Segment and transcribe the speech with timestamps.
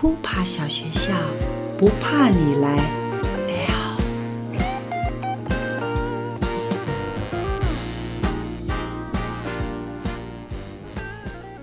[0.00, 1.12] 扑爬小学校，
[1.76, 2.78] 不怕你来。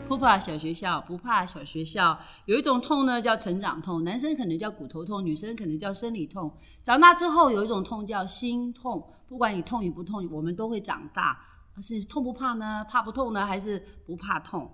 [0.06, 2.20] 不怕小学校，不怕小学校。
[2.44, 6.54] 有一种痛呢，叫成长痛，男生可能叫骨头痛，女生可能叫生理痛。
[6.84, 11.40] 长大之后有一种痛叫心痛，不管你痛与不痛，我们都会长大。
[11.82, 12.86] 是痛不怕呢？
[12.90, 13.46] 怕不痛呢？
[13.46, 14.70] 还是不怕痛？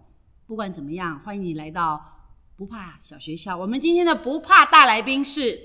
[0.47, 2.03] 不管怎么样，欢迎你来到
[2.61, 3.57] 不怕小学校。
[3.57, 5.59] 我们今天的不怕大来宾是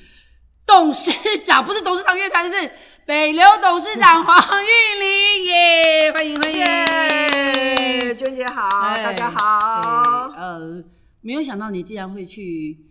[0.66, 2.70] 董事长，不是董事长乐团，是
[3.06, 4.68] 北流董事长黄玉
[5.00, 6.12] 玲耶！
[6.12, 10.28] 欢迎欢迎，耶，娟姐好，哎大家好。
[10.28, 10.84] 对呃，
[11.22, 12.84] 没有想到你竟然会去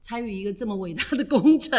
[0.00, 1.78] 参与一个这么伟大的工程。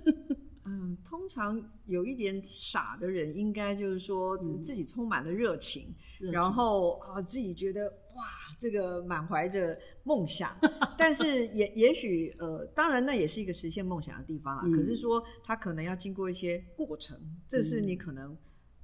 [0.64, 8.24] 嗯，通常有一点傻的人，应该就是说自己充满了热情，热情然后啊自己觉得哇，
[8.58, 10.50] 这个满怀着梦想，
[10.98, 14.62] 但是也也许呃，当然那也是一个实现梦想的地方啦。
[14.64, 18.36] 嗯可是说他可能要经过一些过程，这是你可能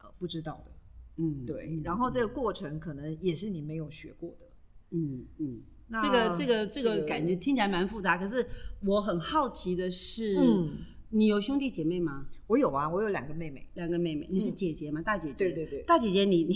[0.02, 0.72] 呃不知道的，
[1.16, 1.80] 嗯，对。
[1.82, 4.46] 然后这个过程可能也是你没有学过的。
[4.90, 8.46] 嗯嗯，那这个这个这个感觉听起来蛮复杂，可是
[8.84, 10.70] 我很好奇的是，嗯，
[11.08, 12.26] 你有兄弟姐妹吗？
[12.46, 13.66] 我有啊，我有两个妹妹。
[13.74, 15.00] 两个妹妹，你是姐姐吗？
[15.00, 15.34] 大姐姐？
[15.34, 16.54] 对对对大姐姐你，你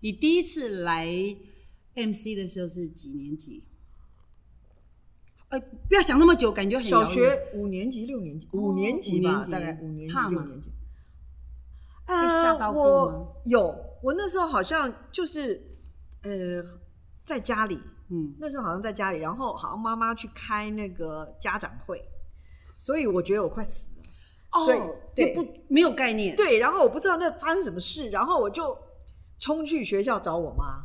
[0.00, 1.06] 你第一次来
[1.94, 3.64] MC 的时候是几年级？
[5.48, 10.70] 哎，不要想那么久，感觉很小学五年级、六年级，哦五年级吧，大概五年级六年级。
[12.06, 13.18] 被吓到过吗？
[13.18, 15.78] 我有，我那时候好像就是
[16.22, 16.62] 呃，
[17.24, 22.02] 在家里，嗯，那时候好像在家里，然后好像妈妈去开那个家长会，
[22.78, 24.64] 所以我觉得我快死了。
[24.64, 25.32] 所以哦，对。
[25.34, 28.76] 不没有概念，对，然后我不知道那发生什么事，然后我就
[29.38, 30.84] 冲去学校找我妈，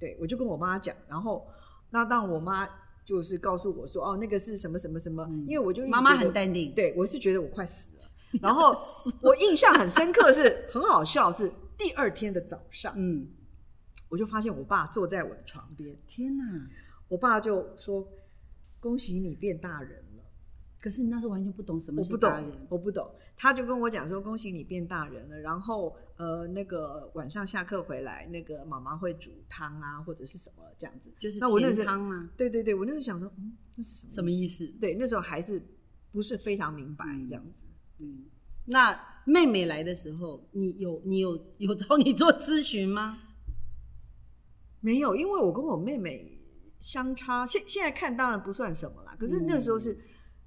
[0.00, 1.46] 对我就跟我妈讲，然后
[1.90, 2.68] 那当我妈
[3.04, 8.04] 就是告诉我说，哦，那个是什么什么什么，因为我就妈妈很淡定，对我是觉得我快死了，
[8.42, 8.74] 然后
[9.22, 13.28] 我印象很深刻是很好笑，是第二天的早上，嗯，
[14.08, 16.44] 我就发现我爸坐在我的床边，天哪！
[17.08, 18.06] 我爸就说
[18.78, 20.04] ：“恭喜你变大人了。”
[20.80, 23.06] 可是你那时候完全不懂什么是大人，，我不懂。
[23.36, 31.12] 他就跟我讲说：“恭喜你变大人了。”然后呃，那个晚上下课回来，那个妈妈会煮汤啊，或者是什么这样子。
[31.18, 32.30] 就是那我那时候甜汤吗？
[32.36, 34.12] 对对对，我那时候想说，嗯，那是什么？
[34.12, 34.66] 什么意思？
[34.80, 35.62] 对，那时候还是
[36.12, 37.64] 不是非常明白这样子。
[37.98, 38.24] 嗯，
[38.66, 43.18] 那妹妹来的时候，你有你有有找你做咨询吗？
[44.80, 46.40] 没有，因为我跟我妹妹
[46.78, 49.14] 相差，现现在看当然不算什么啦。
[49.18, 49.94] 可是那时候是、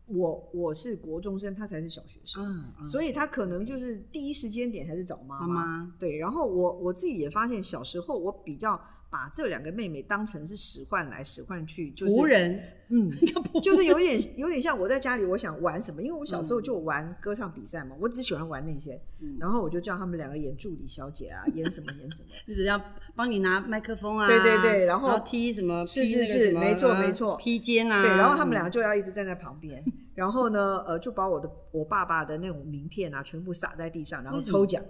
[0.07, 2.43] 我我是国中生，他才是小学生，
[2.77, 5.93] 嗯，所以他可能就是第一时间点还是找妈妈妈。
[5.97, 8.79] 对，然后我我自己也发现，小时候我比较
[9.13, 12.59] 把这两个妹妹当成是使唤来使唤去，就是仆人，
[12.89, 22.29] 嗯，就 就是有点有点像我在家里，我想玩什么，因为我小时候就玩歌唱比赛嘛，我只喜欢玩那些，嗯然后我就叫他们两个演助理小姐啊，演什么演什么。
[22.47, 22.81] 一直要
[23.15, 29.79] 帮你拿麦克风啊，对对对然后踢什么，是是是没错呃没错披肩啊，对，然后他们嗯两个就要一直站在旁边，
[30.15, 34.83] 然后呢，呃，就把我的我爸爸的那种名片啊，全部撒在地上，然后抽奖。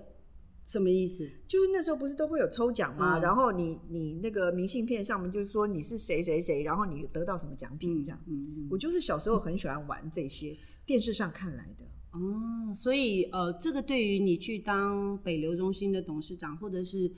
[0.65, 1.29] 什么意思？
[1.47, 3.17] 就是那时候不是都会有抽奖吗？
[3.17, 8.19] 嗯然后你你那个明信片上面就是说你是谁谁谁，然后你得到什么奖品这样。
[8.27, 11.85] 嗯嗯我就是小时候很喜欢玩这些电视上看来的。
[12.11, 17.11] 哦，所以呃，这个对于你去当北流中心的董事长，或者是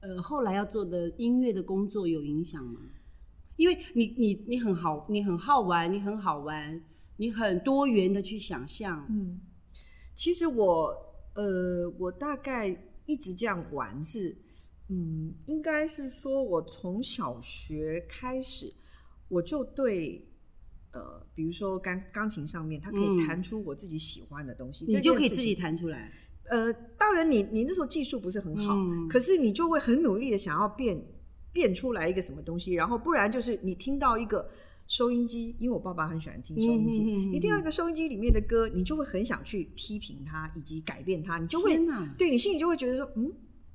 [0.00, 2.80] 呃后来要做的音乐的工作有影响吗？
[3.56, 6.82] 因为你你你很好，你很好玩，你很好玩，
[7.18, 9.38] 你很多元的去想象，嗯，
[10.14, 12.76] 其实我呃，我大概
[13.06, 14.36] 一直这样玩是，
[14.88, 18.72] 嗯，应该是说我从小学开始，
[19.28, 20.26] 我就对。
[20.92, 26.10] 呃，比如说钢钢琴上面，它可以嗯弹出我自己喜欢的东西，你就可以自己弹出来。
[26.46, 31.00] 呃，当然你你那时候技术不是很好，嗯可是你就会很努力的想要变
[31.52, 34.50] 变出来一个什么东西，然后不然就是你听到一个
[34.90, 37.30] 收音机，因为我爸爸很喜欢听收音机，嗯嗯嗯。
[37.30, 41.80] 嗯你听到一个收音机里面的歌，你就会很想去批评它以及改变它，你就会
[42.18, 43.32] 对你心里就会觉得说，嗯，为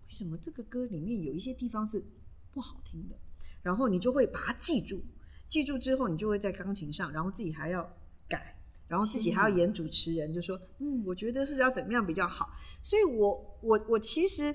[0.09, 2.03] 什么这个歌里面有一些地方是
[2.51, 3.15] 不好听的？
[3.63, 5.01] 然后你就会把它记住，
[5.47, 7.89] 记住之后，你就会在钢琴上，然后自己还要
[8.27, 8.59] 改，
[8.89, 12.49] 然后自己还要演主持人，就说，嗯，我觉得是要怎么样比较好。
[12.83, 14.53] 所以我我我其实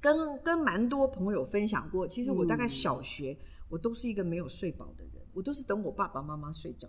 [0.00, 2.68] 跟跟蛮多朋友分享过，其实我大概嗯。
[2.68, 3.36] 小学、
[3.72, 6.86] 我都是一个没有睡饱的人，我都是等我爸爸妈妈睡着，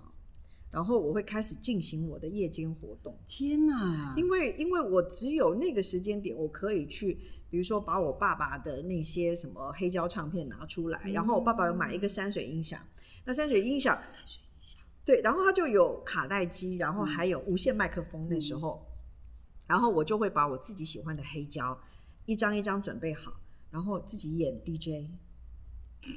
[0.69, 3.17] 然后我会开始进行我的夜间活动。
[3.25, 4.13] 天哪！
[4.17, 7.17] 因为因为我只有那个时间点，我可以去，
[7.49, 12.77] 比如说把我爸爸的那些什么黑胶唱片拿出来，然后我爸爸有买一个山水音响，
[13.23, 18.85] 那山水音响，山水音响，对，然后它就有卡带机，然后还有无线麦克风，那时候，
[19.67, 21.79] 然后我就会把我自己喜欢的黑胶
[22.25, 23.31] 一张一张准备好，
[23.71, 25.09] 然后自己演 DJ，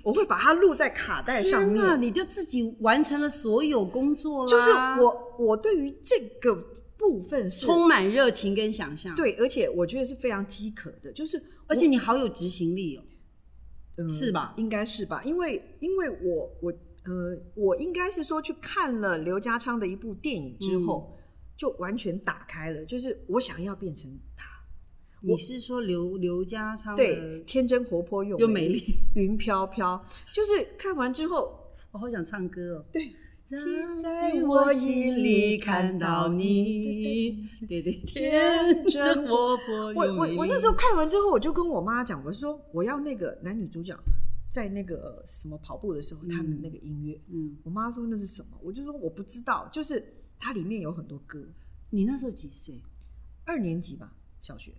[0.03, 1.67] 我会把它录在卡带上！
[1.67, 4.71] 面，你就自己完成了所有工作啦，就是
[5.03, 6.55] 我我对于这个
[6.97, 13.03] 部分是充满热情跟想象，，对，而且我觉得是非常饥渴的，就是而且你好有执行力哦。
[13.99, 14.55] 嗯是吧？
[14.59, 16.73] 应该是吧，因为因为我我
[17.05, 21.17] 呃，我应该是说去看了刘家昌的一部电影之后，嗯。
[21.57, 24.47] 就完全打开了，就是我想要变成他，
[25.21, 27.41] 你是说刘刘家昌对，的？
[27.41, 28.83] 天真活泼又又美丽，
[29.15, 31.59] 云飘飘，就是看完之后，
[31.91, 32.85] 我好想唱歌哦。
[32.93, 33.15] 对，
[33.49, 40.05] 在我心里看到你，对对，天真活泼我。
[40.17, 43.97] 我我那时候看完之后，我就跟我妈讲，我说我要那个男女主角
[44.51, 47.21] 在那个呃什么跑步的时候，他们那个音乐。
[47.29, 50.05] 嗯，我妈说那是什么，我就说我不知道，就是
[50.39, 51.43] 它里面有很多歌。
[51.91, 52.81] 你那时候几岁？
[53.45, 54.73] 二年级吧，小学，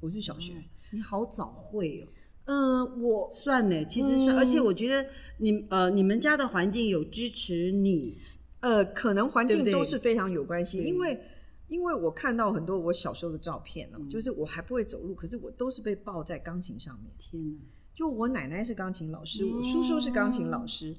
[0.00, 0.54] 我是小学。
[0.90, 2.08] 你好早会哦。
[2.46, 5.08] 嗯、我算呢，其实算，嗯而且我觉得
[5.38, 8.18] 你呃，你们家的环境有支持你，
[8.60, 11.20] 呃，可能环境都是非常有关系，对因为
[11.68, 17.12] 因为我看到很多我小时候的照片呢、嗯就是我还不会走路，可是我都是被抱在钢琴上面。
[17.16, 17.58] 天哪！
[17.94, 20.96] 就我奶奶是钢琴老师，我嗯叔叔是钢琴老师，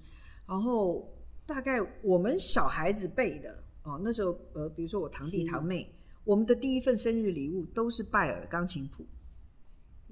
[0.47, 1.11] 然后
[1.45, 5.93] 大概我们小孩子背的哦，那时候呃，比如说我堂弟堂妹，
[6.23, 9.05] 我们的第一份生日礼物都是拜耳钢琴谱。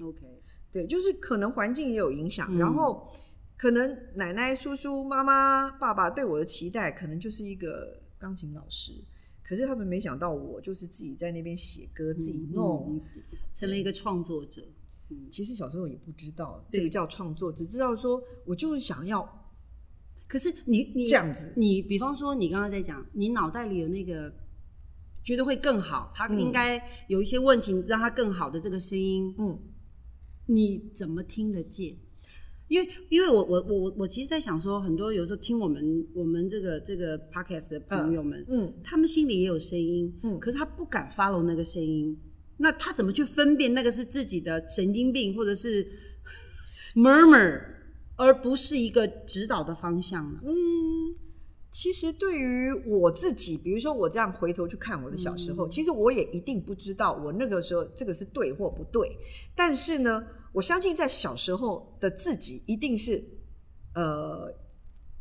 [0.01, 0.19] OK，
[0.71, 3.11] 对，就是可能环境也有影响，嗯然后
[3.57, 8.93] 可能奶奶、叔叔、妈妈、爸爸对我的期待，可能就是一个钢琴老师。
[9.43, 13.01] 可是他们没想到，我就是自己在那边写歌，自己弄。
[13.05, 14.63] 嗯成了一个创作者。
[15.29, 19.27] 其实小时候也不知道这个叫创作，只知道说我就是想要
[20.27, 24.31] 可是你你这样子你比方说你刚刚在讲，你脑袋里有那个
[25.29, 29.59] 觉得会更好，他嗯应该有一些问题让他更好的这个声音，嗯
[30.47, 31.95] 你怎么听得见？
[32.67, 42.17] 因为因为我我我我我其实，在想说，很多有时候听我们我们这个这个 podcast 的朋友们，嗯他们心里也有声音，嗯可是他不敢 follow 那个声音，
[42.57, 45.85] 那他怎么去分辨那个是自己的神经病，或者是
[46.95, 47.61] murmur，
[48.15, 50.39] 而不是一个指导的方向呢？
[50.43, 51.28] 嗯。
[51.71, 59.15] 其实对于我自己，比如说我这样回头去看我的小时候，嗯其实我也一定不知道我那个时候这个是对或不对。
[59.55, 63.23] 但是呢，我相信在小时候的自己一定是，
[63.93, 64.51] 呃，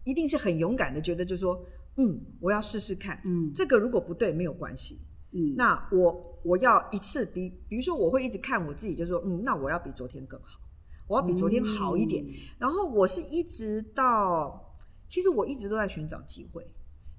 [0.05, 1.63] 一定是很勇敢的，觉得就是说，
[1.97, 4.99] 嗯，我要试试看，嗯这个如果不对没有关系，
[5.33, 10.59] 嗯，那我我要一次比，比如说我会一直看我自己，就说，嗯，那我要比昨天更好，
[11.07, 12.25] 我要比昨天好一点。
[12.25, 14.68] 嗯然后我是一直到，
[15.09, 16.65] 其实我一直都在寻找机会，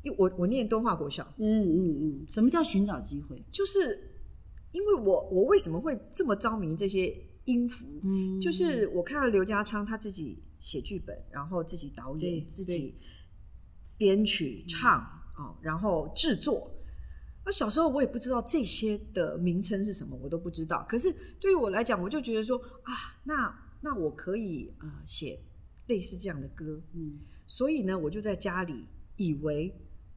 [0.04, 3.44] 因为我我念东华国小，嗯嗯嗯，什么叫寻找机会？
[3.52, 4.00] 就是
[4.72, 7.14] 因为我我为什么会这么着迷这些
[7.46, 7.88] 音符？
[8.04, 12.96] 嗯就是我看到刘家昌他自己写剧本，然后自己导演，自己
[13.98, 15.02] 编曲唱
[15.36, 16.72] 哦，然后制作。
[17.44, 20.86] 那小时候我也不知道这些的名称是什么，我都不知道。
[20.88, 23.52] 可是对于我来讲，我就觉得说啊，那
[23.82, 25.40] 那我可以呃写
[25.88, 27.18] 类似这样的歌，嗯
[27.52, 28.86] 所以呢，我就在家里
[29.18, 29.74] 以为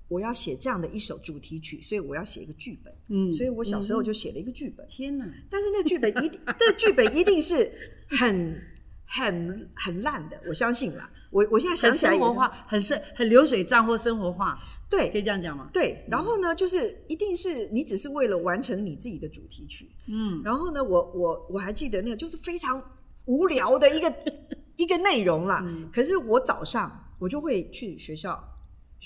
[0.07, 2.95] 我要写这样的一首主题曲，所以我要写一个剧本。
[3.09, 4.87] 嗯所以我小时候就写了一个剧本。
[4.87, 7.73] 天哪，但是那剧本一定， 那个剧本一定是
[8.11, 8.63] 很
[9.07, 11.11] 很很烂的，我相信啦。
[11.31, 14.59] 我我现在想起来也生活化，很生很流水账或生活化，
[14.91, 15.71] 对可以这样讲吗？
[15.73, 16.05] 对。
[16.11, 19.91] 然后呢，就是一定是你只是为了完成你自己的主题曲。
[20.09, 22.83] 嗯，然后呢，我我我还记得那个就是非常
[23.25, 24.15] 无聊的一个
[24.77, 25.65] 一个内容啦。
[25.67, 26.91] 嗯可是我早上
[27.23, 28.49] 我就会去学校。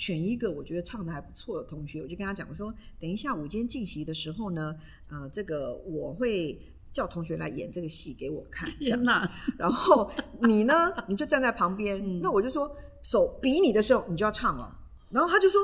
[0.07, 2.71] 选一个我觉得唱的还不错的同学，我就跟他讲，我说
[3.01, 4.77] 等一下午间进习的时候呢，
[5.09, 6.61] 呃，这个我会
[6.93, 10.11] 叫同学来演这个戏给我看， 这样然后
[10.43, 14.79] 你呢，你就站在旁边，嗯那我就说手比你的时候，你就要唱了。
[15.09, 15.63] 然后他就说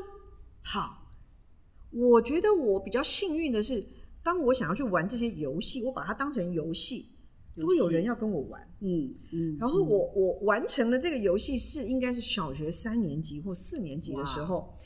[0.62, 1.12] 好。
[1.90, 3.87] 我觉得我比较幸运的是，
[4.23, 7.04] 当我想要去玩这些游戏，我把它当成游戏，
[7.61, 8.61] 都会有人要跟我玩。
[8.80, 14.76] 嗯嗯，然后我我完成了这个游戏是应该是小学三年级或四年级的时候，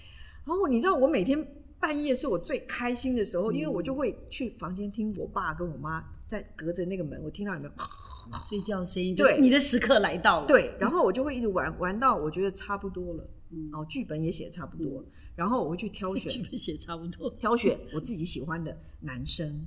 [0.44, 1.46] 然后你知道我每天
[1.80, 7.72] 半夜是我最开心的时候，因为我就会去房间听我爸跟我妈在隔着那个门，我听到有没有？
[8.44, 9.40] 睡觉的声音，对。
[9.40, 13.70] 你的时刻来到了，，对，然后我就会一直玩玩到我觉得差不多了，嗯。
[13.72, 15.04] 哦，剧本也写的差不多，
[15.36, 17.30] 然后我会去挑选 剧选本写差不多。
[17.38, 19.64] 挑选我自己喜欢的男生，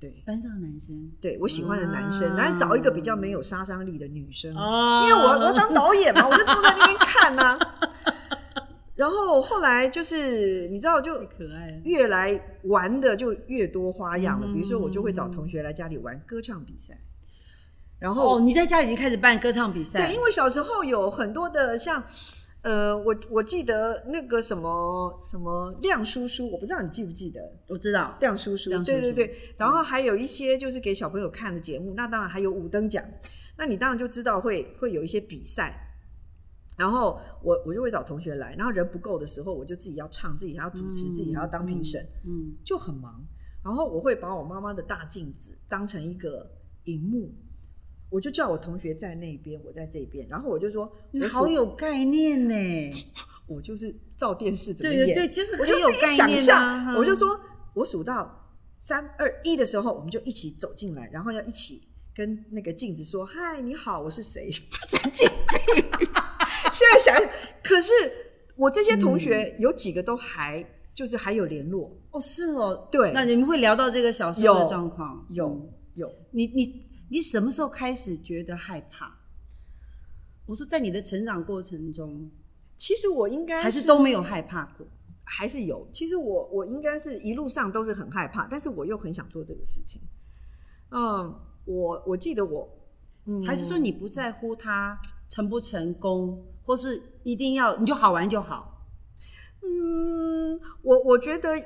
[0.00, 0.22] 对。
[0.26, 1.10] 班上的男生。
[1.20, 2.36] 对，我喜欢的男生，啊。
[2.36, 7.58] 然后找一个比较没有杀伤力的女生，哦因为我我要当导演嘛，我就坐在那边看呐、
[8.94, 11.26] 然后后来就是你知道，就。
[11.84, 14.46] 越来玩的就越多花样了。
[14.46, 16.98] 嗯比如说，我就会找同学来家里玩歌唱比赛，
[17.98, 22.02] 然后哦，你在家已经开始办歌唱比赛，对，因为小时候有很多的像。
[22.66, 28.16] 呃，我我记得那个什么什么亮叔叔，我不知道你记不记得我知道。
[28.18, 29.32] 亮叔叔，对对对。
[29.56, 33.04] 然后还有一些就是给小朋友看的节目，那当然还有五等奖，
[33.56, 35.80] 那你当然就知道会会有一些比赛。
[36.76, 43.24] 然后我我就会找同学来，然后人不够的时候，我就自己要唱，自己还要主持，自己还要当评审，嗯，就很忙。
[43.62, 46.50] 然后我会把我妈妈的大镜子当成一个
[46.86, 47.32] 荧幕，
[48.10, 52.54] 我就叫我同学在那边，我在这边，然后我就说，你好有概念呢。
[53.48, 56.96] 我就是照电视怎么对对演，对，就是很有概念象，啊。
[56.96, 57.38] 我就说，
[57.74, 61.80] 我数到三二一的时候，我们就一起走进来，然后要一起
[62.12, 64.50] 跟那个镜子说：“嗨，你好，我是谁？”
[64.90, 65.84] 神经病！
[66.72, 67.30] 现在想想，
[67.62, 67.92] 可是
[68.56, 75.24] 我这些同学有几个都还就是还有联络，哦，是哦，对那你们会聊到这个小时候的有状况？
[75.30, 79.16] 有嗯有，你你你什么时候开始觉得害怕？
[80.46, 82.30] 我说，在你的成长过程中，
[82.76, 84.86] 其实我应该还是都没有害怕过。
[85.28, 85.88] 还是有。
[85.92, 90.00] 其实我我应该是一路上都是很害怕，但是我又很想做这个事情。
[90.90, 91.34] 嗯，
[91.64, 92.68] 我我记得我，
[93.24, 94.96] 嗯，还是说你不在乎他
[95.28, 98.86] 成不成功，或是一定要你就好玩就好？
[99.62, 101.60] 嗯，我我觉得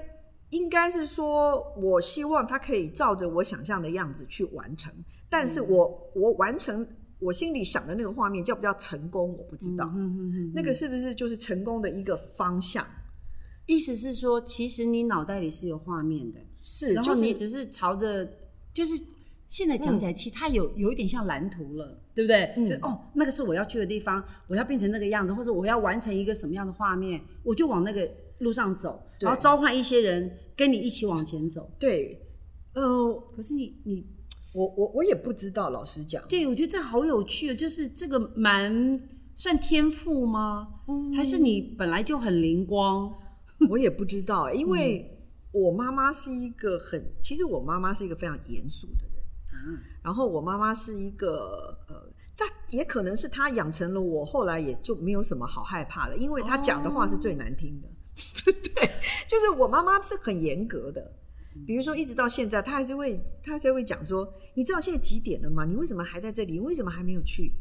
[0.49, 4.91] 应该是说，我希望他可以照着我想象的样子去完成，
[5.31, 6.87] 但是我、我完成
[7.21, 9.91] 我心里想的那个画面叫不叫成功，我不知道。
[9.95, 12.85] 嗯嗯嗯，那个是不是就是成功的一个方向？
[13.67, 18.29] 意思是说，其实你脑袋里是有画面的，是，然后你只是朝着，
[18.75, 19.01] 就是
[19.47, 22.53] 现在讲起来，其实它有有一点像蓝图了，对不对？
[22.57, 31.71] 嗯就哦，那个是我要去的地方，我要变成那个样子，或者我要完成一个什么样的画面，我就往那个路上走，然后召唤一些人跟你一起往前走。
[31.79, 32.21] 对，
[32.75, 34.05] 呃，可是你你
[34.53, 39.01] 我我我也不知道，老实讲，对我觉得这好有趣哦，就是这个蛮
[39.35, 40.69] 算天赋吗？
[40.89, 43.13] 嗯还是你本来就很灵光？
[43.69, 45.19] 我也不知道、因为
[45.53, 49.23] 我妈妈是一个很，其实我妈妈是一个非常严肃的人。
[49.53, 49.55] 啊，
[50.03, 57.89] 然后我妈妈是一个呃，但也可能是她养成了我，后来也就没有什么好害怕的，因为她讲的话是最难听的。
[58.75, 58.91] 对，
[59.29, 61.20] 就是我妈妈是很严格的。
[61.67, 65.65] 比如说，一直到现在，他还是会，他还是会讲说：“你知道现在几点了吗？
[65.65, 66.53] 你为什么还在这里？
[66.53, 67.53] 你为什么还没有去？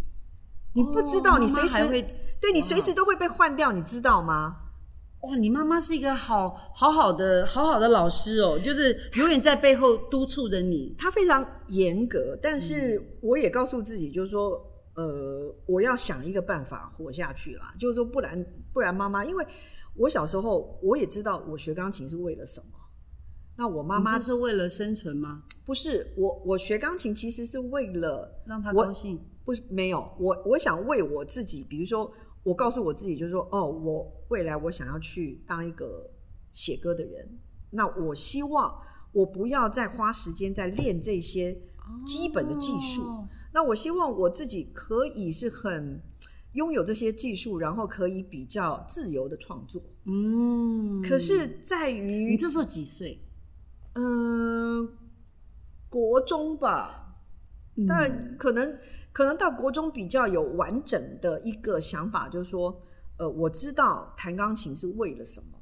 [0.74, 2.02] 你不知道，哦你随时会
[2.40, 4.56] 对你随时都会被换掉，你知道吗？”
[5.22, 10.96] 哇，你妈妈是一个好好好的好好的老师哦，就是永远在背后督促着你。
[10.98, 14.52] 她非常严格，但是我也告诉自己，就是说，
[14.96, 17.74] 呃，我要想一个办法活下去啦。
[17.78, 19.46] 就是说，不然不然妈妈，因为
[19.98, 22.79] 我小时候我也知道我学钢琴是为了什么。
[23.60, 25.44] 那我妈妈你是为了生存吗？
[25.66, 29.20] 不是我，我学钢琴其实是为了让她我高兴。
[29.44, 32.10] 不是没有我，我想为我自己，比如说，
[32.42, 36.10] 我告诉我自己，就是说，哦，我未来我想要去当一个
[36.54, 37.38] 写歌的人，
[37.72, 38.80] 那我希望
[39.12, 41.60] 我不要再花时间在练这些
[42.06, 46.02] 基本的技术，哦那我希望我自己可以是很
[46.54, 49.82] 拥有这些技术，然后可以比较自由的创作。
[50.06, 53.20] 嗯，可是在于你这时候几岁？
[54.02, 54.90] 嗯、
[55.90, 57.18] 国中吧，
[57.76, 57.86] 嗯。
[57.86, 58.78] 但可能
[59.12, 62.82] 可能到国中比较有完整的一个想法，就是说，
[63.18, 65.60] 呃，我知道弹钢琴是为了什么。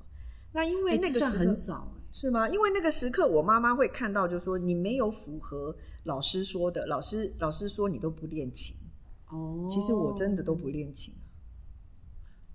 [0.53, 2.47] 那因为那个时刻、很早哎是吗？
[2.49, 8.75] 因为那个时刻，我妈妈会看到，就是说你没有符合老师说的，老师老师说你都不练琴，
[9.29, 11.13] 哦，其实我真的都不练琴，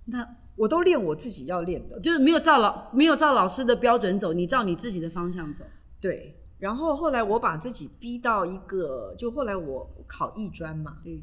[0.05, 1.99] 那我都练我自己要练的。
[2.01, 5.65] 就是没有照老没有照老师的标准走，你照你自己的方向走。
[6.01, 11.23] 对，然后后来我把自己逼到一个，就后来我考艺专嘛，对，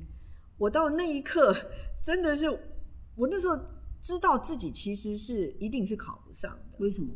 [0.57, 1.55] 我到那一刻
[2.03, 2.49] 真的是，
[3.15, 3.57] 我那时候
[4.01, 7.09] 知道自己其实是一定是考不上的，为什么？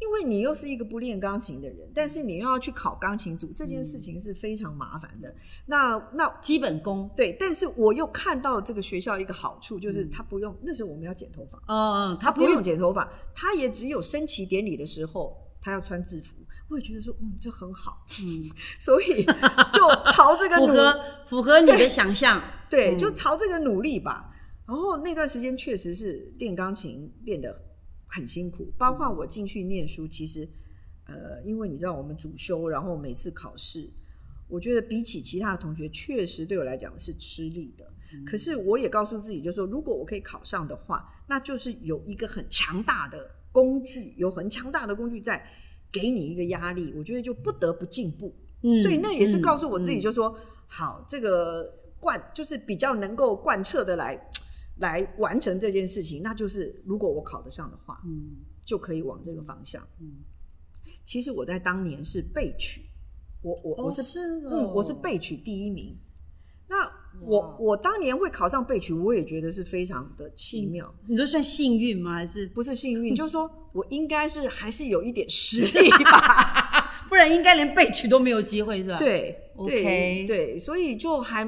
[0.00, 5.34] 因为你又是一个不练钢琴的人，但是你又要去考钢琴组，这件事情是非常麻烦的。
[5.66, 7.08] 那那基本功。
[7.16, 16.36] 对，但是我又看到这个学校一个好处，就是他不用、那时候我们要剪头发，嗯嗯，他不用剪头发，他也只有升旗典礼的时候他要穿制服。
[16.68, 18.24] 我也觉得说，嗯，这很好，嗯，
[18.80, 22.42] 所以就朝这个努符合符合你的想象。
[22.68, 24.30] 对，嗯就朝这个努力吧。
[24.66, 27.54] 然后那段时间确实是练钢琴练得
[28.14, 30.48] 很辛苦，包括我进去念书，其实
[31.06, 33.90] 呃，因为你知道我们主修，然后每次考试，
[34.48, 37.84] 我觉得比起其他的同学，确实对我来讲是吃力的。
[38.24, 45.44] 可是我也告诉自己，就是说如果我可以考上的话，那就是有一个很强大的工具，有很强大的工具在
[45.90, 48.32] 给你一个压力，我觉得就不得不进步。
[48.62, 51.68] 嗯所以那也是告诉我自己，嗯就说、好，这个
[51.98, 54.16] 贯就是比较能够贯彻的来
[54.78, 59.86] 来完成这件事情，那就是如果我考得上的话，嗯就可以往这个方向。
[60.00, 60.16] 嗯，
[61.04, 62.82] 其实我在当年是备取，
[63.42, 65.96] 我我我是、是嗯我是备取第一名。
[66.66, 66.90] 那
[67.20, 72.14] 我我当年会考上备取，我也觉得是非常的奇妙，你说算幸运吗？
[72.14, 77.04] 还是不是幸运， 就是说我应该是还是有一点实力吧。
[77.06, 81.44] 不然应该连被取都没有机会是吧？，对 OK 对对，所以就还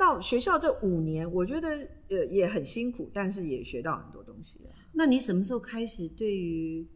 [0.00, 1.68] 到学校这五年，我觉得
[2.08, 4.70] 呃也很辛苦，但是也学到很多东西了。
[4.94, 6.88] 那你什么时候开始对于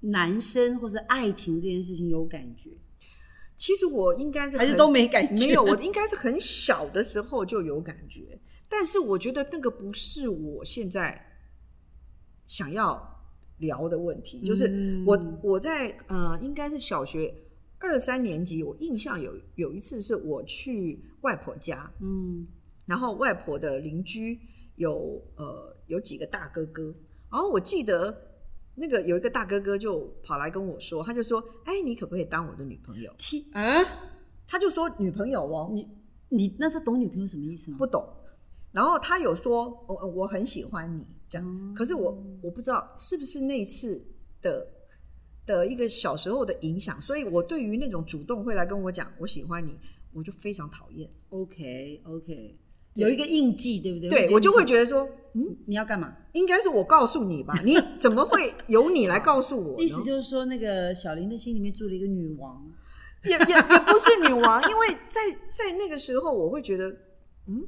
[0.00, 2.70] 男生或者爱情这件事情有感觉？
[3.56, 11.20] 其实我应该是还是都没感觉没有，我应该是很小的时候就有感觉，但是我觉得那个不是我现在
[12.46, 13.20] 想要
[13.58, 17.34] 聊的问题，就是嗯我我在呃应该是小学
[17.78, 22.46] 二三年级，我印象有有一次是我去外婆家，嗯
[22.86, 24.38] 然后外婆的邻居
[24.76, 26.94] 有呃有几个大哥哥，
[27.30, 28.16] 然后我记得
[28.74, 33.10] 那个有一个大哥哥就跑来跟我说，他就说：“哎，你可不可以当我的女朋友
[33.52, 33.84] 啊，？”
[34.46, 35.86] 他就说女朋友哦，你
[36.30, 37.76] 你那时候懂女朋友什么意思吗？
[37.78, 38.02] 不懂。
[38.72, 44.02] 然后他有说：“我、我很喜欢你。”这样，哦可是我我不知道是不是那次
[44.40, 44.66] 的
[45.48, 49.74] 的一个小时候的影响，所以我对于那种主动会来跟我讲我喜欢你，
[50.12, 51.10] 我就非常讨厌。
[51.30, 52.58] OK OK，
[52.94, 54.08] 有一个印记，对不对？
[54.10, 56.14] 对我就会觉得说，嗯，你要干嘛？
[56.32, 57.58] 应该是我告诉你吧？
[57.64, 59.80] 你怎么会由你来告诉我？
[59.80, 62.70] 意思就是说，那个小林的心里面住了一个女王。
[63.24, 65.20] 也也也不是女王，因为在
[65.52, 66.88] 在那个时候，我会觉得，
[67.48, 67.66] 嗯，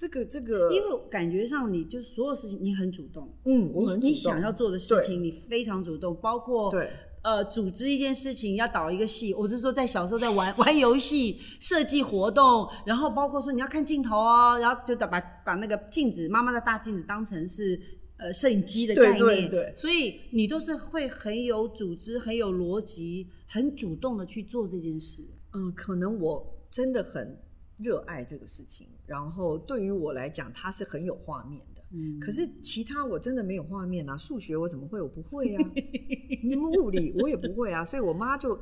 [0.00, 6.88] 这个这个，因为感觉上你就所有事情你很主动，嗯，你你想要做的事情你非常主动，包括对。
[7.22, 17.78] 呃组织一件事情要导一个戏，我是说在小时候在玩 玩游戏、设计活动，然后包括说你要看镜头哦，然后就把把把那个镜子妈妈的大镜子当成是。
[18.22, 25.22] 呃，摄影机的概念，对对所以你都是会很有组织、很有逻辑、很主动的去做这件事。
[25.54, 27.34] 嗯，可能我真的很
[27.82, 31.82] 热爱这个事情，然后对于我来讲，它是很有画面的。
[31.92, 35.02] 嗯，可是其他我真的没有画面啊，数学我怎么会？
[35.02, 35.70] 我不会啊，
[36.42, 38.56] 你们物理我也不会啊，所以我妈就，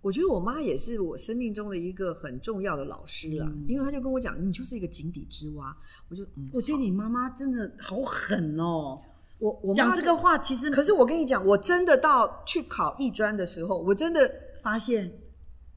[0.00, 5.76] 我觉得我妈也是我生命中的一个很重要的老师啦，嗯因为她就跟我讲，你就是一个井底之蛙，
[6.08, 8.98] 我就嗯，我觉得你妈妈真的好狠哦，
[9.38, 15.12] 我我妈讲这个话其实可是我跟你讲，我真的到去考艺专的时候，我真的发现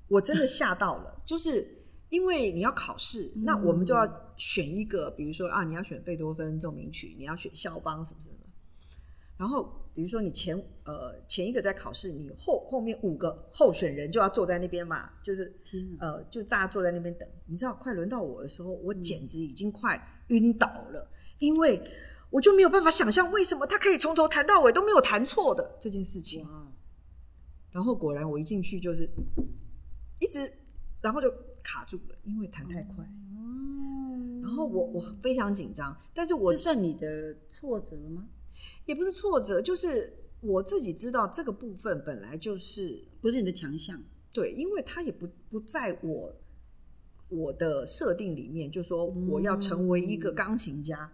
[0.07, 1.76] 我真的吓到了，就是
[2.09, 8.35] 因为你要考试，那我们就要选一个，比如说啊，你要选贝多芬奏鸣曲，你要选肖邦什么什么。
[9.37, 17.29] 然后比如说你前呃前一个在考试，你后后面五个候选人就要坐在那边嘛，就是天呃就大家坐在那边等。
[17.45, 21.07] 你知道，快轮到我的时候，我简直已经快晕倒了，
[21.39, 21.79] 因为
[22.31, 26.43] 我就没有办法想象为什么他可以从头弹到尾都没有弹错的这件事情。
[27.69, 29.07] 然后果然我一进去就是
[30.19, 30.51] 一直，
[30.99, 31.31] 然后就
[31.67, 33.03] 卡住了，因为弹太快。
[33.03, 38.25] 哦，然后我我非常紧张，但是我这算你的挫折吗？
[38.85, 44.01] 也不是挫折，就是我自己知道这个部分本来就是不是你的强项，
[44.31, 46.33] 对，因为它也不不在我
[47.27, 51.11] 我的设定里面，就说我要成为一个钢琴家，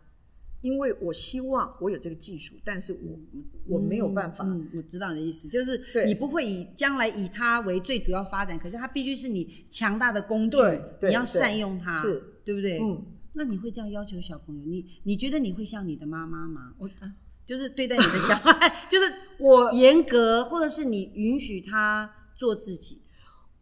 [0.63, 3.19] 因为我希望我有这个技术，但是我
[3.67, 4.43] 我没有办法。
[4.45, 10.58] 嗯，我知道你的意思，就是你不会以将来以它为最主要发展，可是它必须是你强大的工具，
[11.02, 12.80] 你要善用它，是对不对？
[12.80, 14.63] 嗯，那你会这样要求小朋友？
[14.65, 16.73] 你你觉得你会像你的妈妈吗？
[16.80, 17.13] 我啊
[17.45, 23.02] 就是对待你的小孩， 就是我严格，或者是你允许他做自己。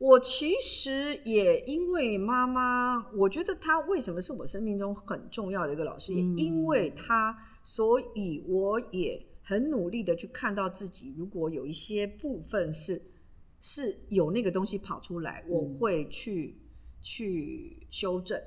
[0.02, 13.00] 我其实也因为妈妈，我觉得她为什么是我生命中很重要的一个老师，嗯也因为她，所以我也很努力的去看到自己，如果有一些部分是
[13.60, 16.58] 是有那个东西跑出来，我嗯会去
[17.04, 18.42] 去修正。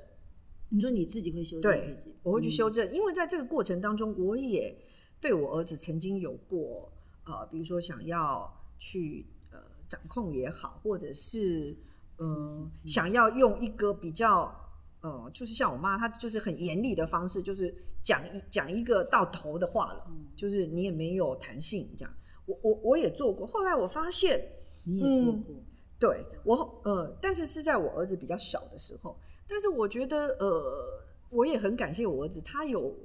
[0.67, 4.77] 你说你自己会修正对自己，我会去嗯修正，因为在这个过程当中，我也
[5.21, 6.91] 对我儿子曾经有过
[7.23, 9.34] 呃，比如说想要去呃
[9.87, 11.75] 掌控也好，或者是
[12.17, 12.25] 呃
[12.85, 14.53] 想要用一个比较
[15.01, 22.13] 呃，就是像我妈，她就是很严厉的方式，就是讲一讲一个到头的话了，就是你也没有弹性这样。
[22.45, 24.43] 我我我也做过，后来我发现，
[24.85, 25.55] 你也做嗯过，
[25.99, 32.95] 对我呃，但是是在我儿子比较小的时候，但是我觉得呃，我也很感谢我儿子，他有，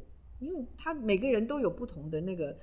[0.40, 2.56] 因为他每个人都有不同的那个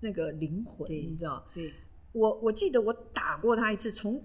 [0.00, 1.44] 那个灵魂，你知道。
[1.54, 1.72] 对，
[2.12, 4.22] 我我记得我打过他一次，从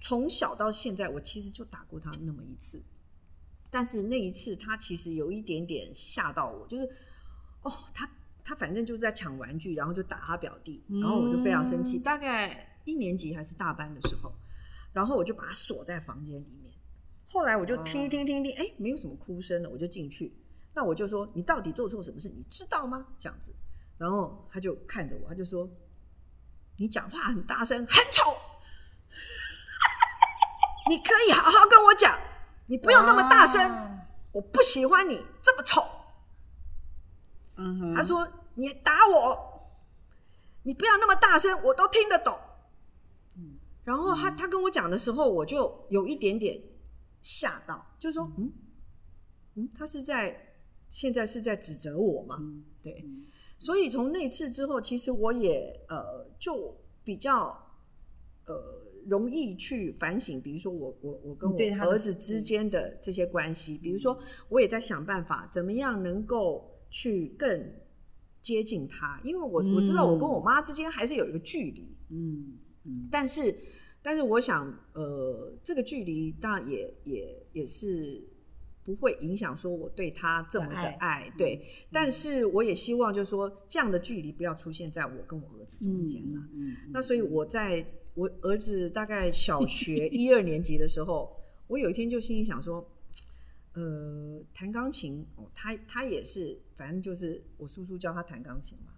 [0.00, 2.82] 从小到现在，我其实就打过他那么一次。
[3.70, 6.84] 但是那一次，他其实有一点点吓到我，就是
[7.62, 8.10] 哦，他
[8.44, 11.98] 他反正就是在抢玩具，然后就打他表弟，然后我就非常生气。
[11.98, 14.32] 嗯大概一年级还是大班的时候，
[14.92, 16.72] 然后我就把他锁在房间里面。
[17.28, 20.34] 后来我就听一听听一听，哎、没有什么哭声了，我就进去。
[20.74, 22.28] 那我就说：“你到底做错什么事？
[22.28, 23.54] 你知道吗？”这样子，
[23.96, 25.66] 然后他就看着我，他就说
[26.82, 28.34] ：“你讲话很大声，很丑。
[30.90, 32.18] 你可以好好跟我讲，
[32.66, 35.80] 你不要那么大声，我不喜欢你这么丑。
[37.54, 39.60] 嗯哼，他说：“你打我，
[40.64, 42.36] 你不要那么大声，我都听得懂。”
[43.84, 46.60] 然后他他跟我讲的时候，我就有一点点
[47.22, 48.52] 吓到，就是说，嗯。
[49.54, 50.56] 嗯，他是在
[50.90, 52.38] 现在是在指责我吗？
[52.40, 52.64] 嗯。
[52.82, 53.04] 对，
[53.62, 57.56] 所以从那次之后，其实我也呃就比较
[58.46, 58.56] 呃
[59.06, 61.56] 容易去反省，比如说我我我跟我
[61.88, 67.72] 儿子之间的这些关系，比如说我也在想办法，怎么样能够去更
[68.40, 73.08] 接近他，因为我我知道我跟我妈之间还是有一个距离，嗯嗯。
[73.12, 73.56] 但是，
[74.02, 78.20] 但是我想，呃，这个距离当然也也也是
[78.84, 81.64] 不会影响说我对他这么的的爱爱，对。
[81.90, 86.40] 但是我也希望就是说，这样的距离不要出现在我跟我儿子中间了。
[86.52, 91.34] 嗯，那所以我在我儿子大概小学 一二年级的时候，
[91.68, 92.86] 我有一天就心里想说，
[93.74, 98.92] 呃，弹钢琴哦，他他也是，反正就是我叔叔教他弹钢琴嘛。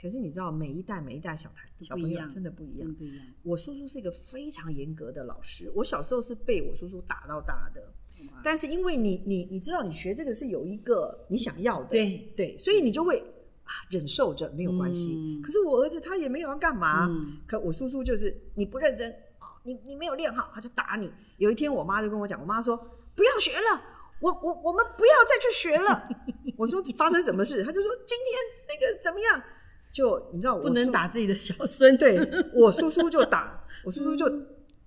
[0.00, 2.94] 可是你知道，每一代每一代小孩小朋友真的不一样。
[2.94, 7.92] 不一样，我叔叔是一个非常严格的老师，我小时候是被我叔叔打到大的。
[8.42, 13.18] 但是因为你你你知道，你学这个是有一个你想要的，对对，所以你就会
[13.64, 15.14] 啊忍受着没有关系。
[15.14, 21.10] 嗯可是我儿子他也没有要干嘛，嗯可我叔叔就是你不认真啊，你你没有练好，他就打你。
[21.38, 22.76] 有一天我妈就跟我讲，我妈说
[23.14, 23.82] 不要学了，
[24.20, 26.08] 我我我们不要再去学了。
[26.56, 27.62] 我说发生什么事？
[27.62, 29.42] 他就说今天那个怎么样？
[29.90, 32.16] 就你知道我不能打自己的小孙，对
[32.52, 34.30] 我叔叔就打，我叔叔就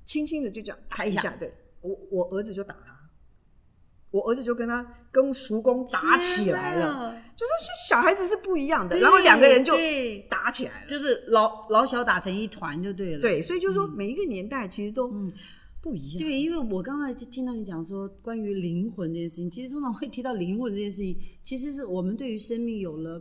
[0.06, 2.91] 轻轻的就这样打一一下下，对我我儿子就打他，
[4.12, 7.52] 我儿子就跟他跟叔公打起来了，就是
[7.90, 9.74] 小孩子是不一样的，然后两个人就
[10.30, 15.32] 打起来了，就是老老小打成一团就对了，对，所以就是说每一个年代其实都嗯
[15.82, 23.20] 不一样，对，因为我刚才就听到你讲说关于灵魂这件事情，其实通常会提到灵魂这件事情，其实是我们对于生命有了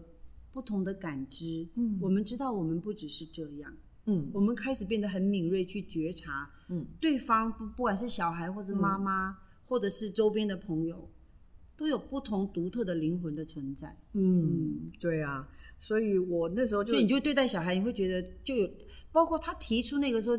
[0.53, 3.73] 不同的感知，嗯我们知道我们不只是这样，
[4.07, 4.29] 嗯。
[4.35, 6.85] 我们开始变得很敏锐去觉察嗯。
[7.01, 9.37] 对方不不管是小孩或者妈妈，
[9.71, 11.09] 或者是周边的朋友，
[11.77, 18.69] 都有不同独特的灵魂的存在，嗯，对啊，所以我那时候就所以你就对待小孩，你会觉得就有，
[19.13, 20.37] 包括他提出那个说，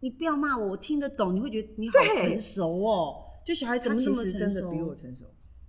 [0.00, 3.22] 你不要骂我，我听得懂，你会觉得你好成熟哦。
[3.44, 4.70] 就小孩怎么那么实真的成熟？
[4.70, 5.26] 比我成熟，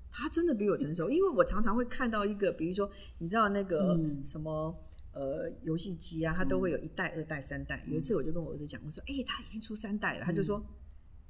[0.10, 4.74] 他真的比我成熟，因为我常常会看到一个，比如说你知道那个嗯什么。
[5.14, 7.84] 呃，游戏机啊，它都会有一代、二代、三代。
[7.88, 10.64] 有一次我就跟我儿子讲，我说：“哎、他已经出三代了。”他就说：“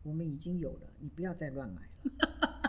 [0.04, 2.20] 我们已经有了，你不要再乱买了。”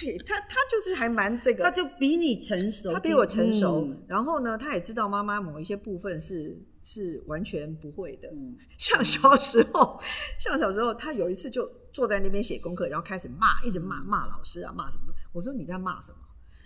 [0.00, 8.28] 对他，他就是还蛮这个，他就比你成熟，他比我成熟，嗯然后呢，他也知道妈妈某一些部分是是完全不会的。
[8.28, 10.00] 嗯像小时候，
[10.38, 15.12] 像小时候，他有一次就坐在那边写功课，然后开始骂，一直骂骂老师啊，骂什么。
[15.32, 16.18] 我说你在骂什么？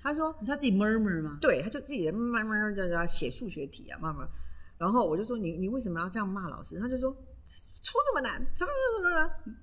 [0.03, 1.39] 他说你是他自己 murmur 吗？
[1.41, 4.29] 对，他就自己在慢慢的在写数学题啊，慢慢。
[4.77, 6.79] 然后我就说你你为什么要这样骂老师？
[6.79, 9.57] 他就说出这么难，怎么怎么怎么？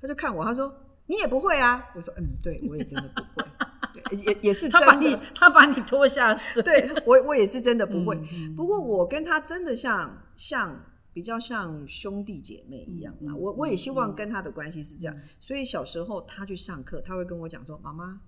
[0.00, 0.74] 他就看我，他说
[1.06, 1.90] 你也不会啊。
[1.94, 3.48] 我说嗯，对我也真的不会，
[3.92, 5.18] 对，也也是真他把你。
[5.34, 8.16] 他把你拖下水，对我我也是真的不会。
[8.56, 13.32] 不过我跟他真的像像比较像兄弟姐妹一样啦。
[13.32, 15.16] 嗯嗯我我也希望跟他的关系是这样。
[15.38, 18.20] 所以小时候他去上课，他会跟我讲说：“妈妈，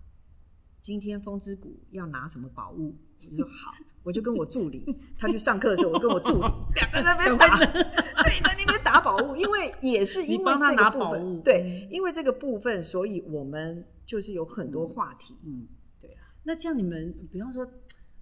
[0.81, 2.97] 今天风之谷要拿什么宝物？”
[3.37, 4.85] 说好，我就跟我助理，
[5.19, 15.67] 他去上课的时候，我跟我助理 两个在那边打，对，在那边打宝物，因为也是因为这个部分，对，因为这个部分，所以我们就是有很多话题，嗯，
[16.01, 17.67] 对啊，那这样你们，比方说，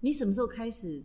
[0.01, 1.03] 你什么时候开始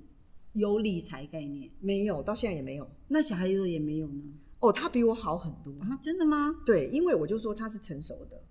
[0.53, 1.69] 有理财概念？
[1.79, 2.89] 没有，到现在也没有。
[3.08, 4.23] 那小孩有也没有呢？
[4.60, 6.55] 哦，他比我好很多，啊，真的吗？
[6.65, 8.41] 对，因为我就说他是成熟的，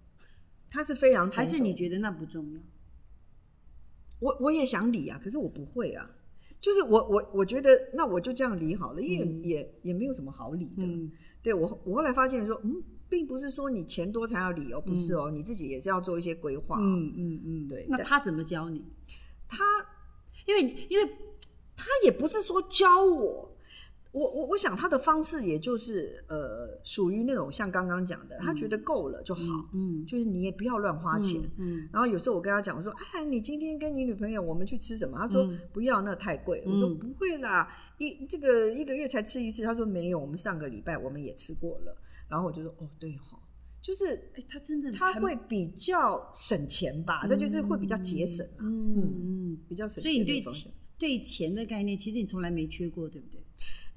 [0.70, 2.60] 他是非常成熟还是你觉得那不重要？
[4.20, 6.10] 我我也想理啊，可是我不会啊。
[6.60, 10.82] 就是我我我觉得那我就这样理好了，因为嗯也、也没有什么好理的。
[10.82, 16.80] 嗯对我我后来发现说，嗯，并不是说你钱多才要理哦，不是哦，你自己也是要做一些规划、哦。
[16.82, 18.82] 嗯嗯嗯，对那他怎么教你？
[19.46, 19.62] 他
[20.46, 21.06] 因为因为
[21.76, 23.53] 他也不是说教我，
[24.14, 31.42] 我我我想他的方式也就是呃，属于那种像刚刚讲的，他觉得够了就好，嗯就是你也不要乱花钱。
[31.58, 36.62] 嗯然后有时候我跟他讲，我说：“哎，你今天跟你女朋友我们去吃什么？”他说：“嗯不要，那太贵。
[36.64, 41.96] 我说：“不会啦，一这个一个月才吃一次。”他说：“没有，我们上个礼拜我们也吃过了。”
[42.30, 43.36] 然后我就说：“哦，对哈，
[43.82, 48.96] 就是哎，他真的他会比较省钱吧，这就是会比较节省啊，嗯
[49.52, 50.44] 嗯，比较省。”所以你对
[50.96, 53.43] 对钱的概念，其实你从来没缺过，对不对？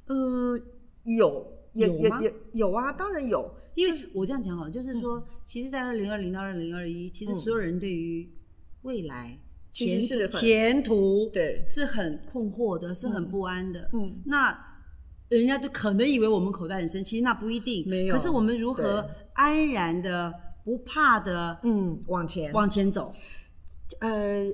[0.07, 0.59] 呃
[1.03, 8.29] 有也有也也有啊，当然有，因为我这样讲好了，就是说，其实，在二零二零到二零二一，其实所有人对于
[8.81, 9.37] 未来、
[9.71, 13.89] 前途、是很前途对是很困惑的，是很不安的。
[13.93, 14.57] 嗯，那
[15.29, 17.87] 人家就可能以为我们口袋很深，其实那不一定。
[17.87, 23.11] 没有可是我们如何安然的、不怕的嗯，往前，往前走？
[23.99, 24.45] 呃，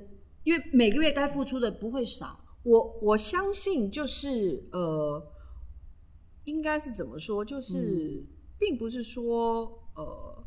[0.42, 2.40] 因为每个月该付出的不会少。
[2.64, 5.22] 我我相信就是呃，
[6.44, 7.44] 应该是怎么说？
[7.44, 8.26] 就是、嗯
[8.56, 9.64] 并不是说
[9.96, 10.46] 呃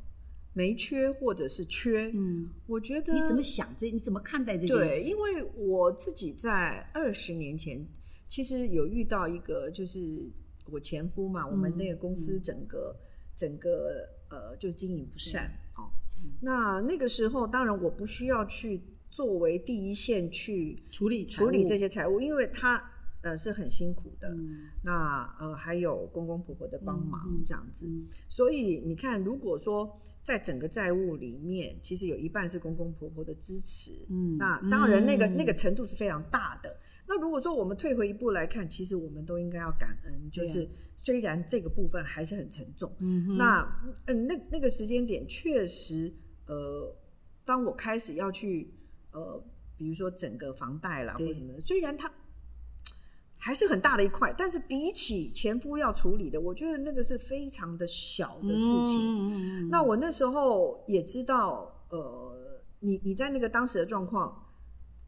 [0.53, 3.91] 没缺或者是缺，嗯，我觉得你怎么想这？
[3.91, 5.07] 你怎么看待这件对，事？
[5.07, 7.85] 因为我自己在二十年前
[8.25, 10.31] 其实有遇到一个，就是
[10.71, 12.95] 我前夫嘛，我们那个公司整个、
[13.35, 15.91] 整个呃就经营不善哦。
[16.41, 18.81] 那那个时候，当然我不需要去
[19.11, 22.81] 作为第一线去处理处理这些，些财务，因为他
[23.21, 24.29] 呃是很辛苦的。
[24.29, 36.77] 嗯那呃还有公公婆婆的帮忙这样子，嗯所以你看，如果说在整个债务里面，其实有一半是公公婆婆的支持，嗯那当然那个、嗯那个程度是非常大的。
[37.09, 43.61] 那如果说我们退回一步来看，其实我们都应该要感恩，就是虽然这个部分还是很沉重，嗯那
[44.07, 46.13] 嗯那那个时间点确实
[46.47, 46.93] 呃，
[47.45, 48.73] 当我开始要去
[49.11, 49.41] 呃，
[49.77, 52.11] 比如说整个房贷啦或者什么的，虽然它
[53.39, 59.69] 还是很大的一块，但是比起前夫要处理的，我觉得那个是非常的小的事情。
[59.69, 64.43] 那我那时候也知道，呃，你你在那个当时的状况，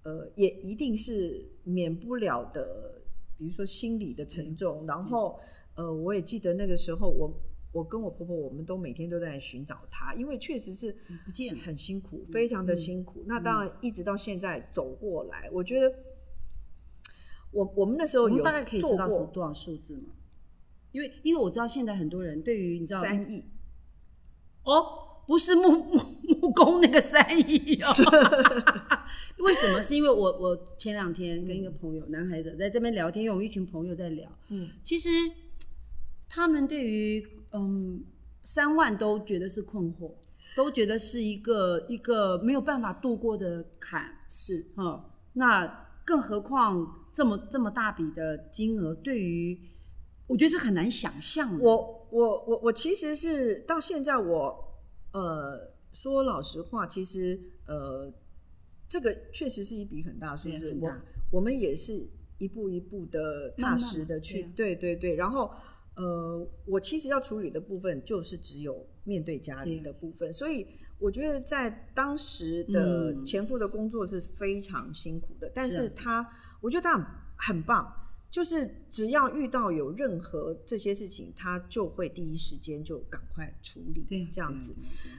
[0.03, 3.01] 呃，也一定是免不了的，
[3.37, 4.85] 比如说心理的沉重。
[4.87, 5.39] 然后，
[5.75, 7.33] 呃，我也记得那个时候我，
[7.71, 13.23] 我跟我婆婆，我们都每天都在寻找她，因为确实是不见很辛苦，非常的辛苦。
[13.25, 15.93] 那当然，一直到现在走过来，我觉得
[17.51, 20.13] 我我们那时候有大概可以知道是多少数字吗？
[20.91, 23.43] 因为因为我知道现在很多人对于你知道三亿，
[24.63, 25.99] 哦，不是木 木
[26.41, 27.87] 木工那个三亿哦。
[29.39, 29.79] 为什么？
[29.81, 35.09] 是因为我我前两天跟一个朋友，男孩子在这边聊天，因为我们一群朋友在聊，嗯，其实
[36.27, 38.03] 他们对于嗯
[38.43, 40.11] 三万都觉得是困惑，
[40.55, 45.01] 都觉得是一个一个没有办法度过的坎，是嗯，
[45.33, 49.55] 那更何况这么这么大笔的金额，对于
[50.25, 51.63] 我觉得是很难想象的。
[51.63, 54.37] 我我我我其实是到现在我
[55.13, 58.11] 呃说老实话，其实呃
[58.87, 60.91] 这个确实是一笔很大的数字，我
[61.33, 61.93] 我们也是
[62.39, 64.51] 一步一步的踏实的去，对啊。
[64.55, 65.51] 对对对，然后。
[65.95, 70.65] 呃，我其实要处理的部分就是只有面对家里的部分，所以
[70.99, 76.29] 我觉得在当时的嗯前夫的工作是非常辛苦的，但是他，
[76.61, 77.91] 我觉得他很很棒，
[78.29, 84.75] 就是只要遇到有任何这些事情，他就会第一时间就赶快处理，对这样子。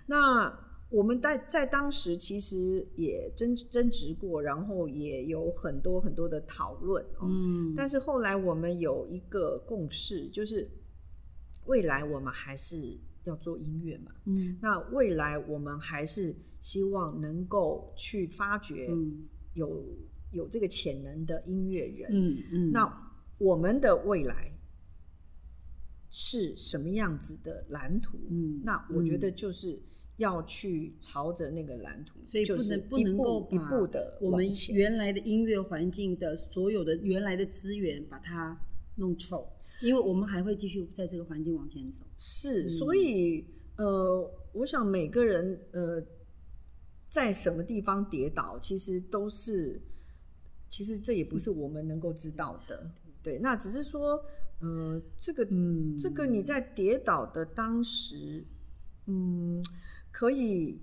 [0.06, 0.54] 那
[0.90, 7.28] 我们在在当时其实也争争执过，然后也有很多很多的讨论哦。
[7.28, 10.68] 嗯，但是后来我们有一个共识，就是
[11.66, 14.12] 未来我们还是要做音乐嘛。
[14.24, 19.84] 嗯那未来我们还是希望能够去发掘嗯有、
[20.32, 22.10] 有这个潜能的音乐人。
[22.12, 24.52] 嗯嗯，那我们的未来
[26.08, 28.18] 是什么样子的蓝图？
[28.28, 29.80] 嗯那我觉得就是
[30.16, 34.74] 要去朝着那个蓝图，所以不就是能不能够一把步的我们前。
[34.76, 38.60] 原来的音乐环境的所有的原来的资源把它
[38.96, 39.48] 弄臭，
[39.82, 42.02] 因为我们还会继续在这个环境往前走。
[42.18, 43.44] 是，嗯所以
[43.76, 46.02] 呃，我想每个人呃，
[47.08, 49.80] 在什么地方跌倒，其实都是，
[50.68, 52.90] 其实这也不是我们能够知道的。
[53.22, 54.24] 对，那只是说，
[54.60, 58.44] 呃，这个，嗯这个你在跌倒的当时，
[59.06, 59.62] 嗯，
[60.10, 60.78] 可以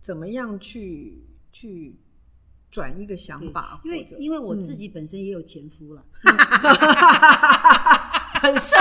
[0.00, 1.96] 怎么样去去
[2.70, 6.04] 转一个想法，因为因为我自己本身也有前夫了，
[8.42, 8.78] 本 身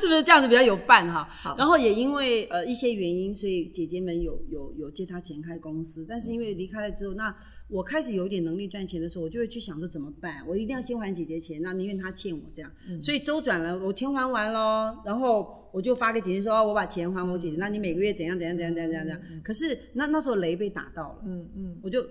[0.00, 1.28] 是不是这样子比较有伴哈？
[1.56, 7.34] 然后也因为呃一些原因，所以姐姐们有有有借他钱开公司，但是因为离开了之后，那
[7.68, 10.44] 我开始有点能力赚钱的时候，我就会去想说怎么办？
[10.46, 19.42] 我一定要先还姐姐钱，那宁愿她欠我这样，所以周转了，我钱还完喽，然后我就发给姐姐说，哦我把钱还我姐姐，那你每个月怎样怎样怎样怎样怎样怎样。
[19.42, 22.06] 可是那那时候雷被打到了，嗯嗯我就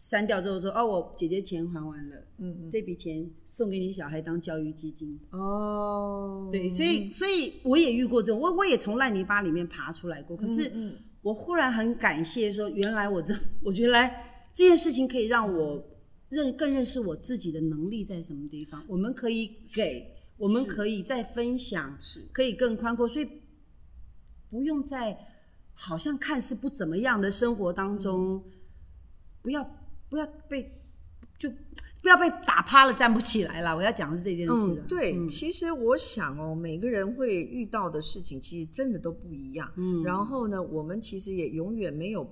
[0.00, 5.20] 删掉之后说，哦，我姐姐钱还完了，嗯嗯这笔钱送给你小孩当教育基金。
[5.30, 10.34] 哦，对，所以所以我也遇过这种，我我也从烂泥巴里面爬出来过。
[10.34, 15.84] 可是嗯我忽然很感谢说，原来我这 我原来这件事情可以让我
[16.30, 18.82] 认更认识我自己的能力在什么地方。
[18.88, 23.28] 我们可以给，我们可以再分享，是可以更宽阔，所以
[24.48, 25.18] 不用在
[25.74, 28.42] 好像看似不怎么样的生活当中，
[29.42, 29.62] 不要
[30.10, 30.70] 不要被
[31.38, 31.48] 就
[32.02, 33.74] 不要被打趴了站不起来了。
[33.74, 39.72] 我要讲的是这件事、啊嗯，对，嗯其实我想哦，每个人会遇到的事情其实真的都不一样。
[39.76, 42.28] 嗯然后呢，我们其实也永远没有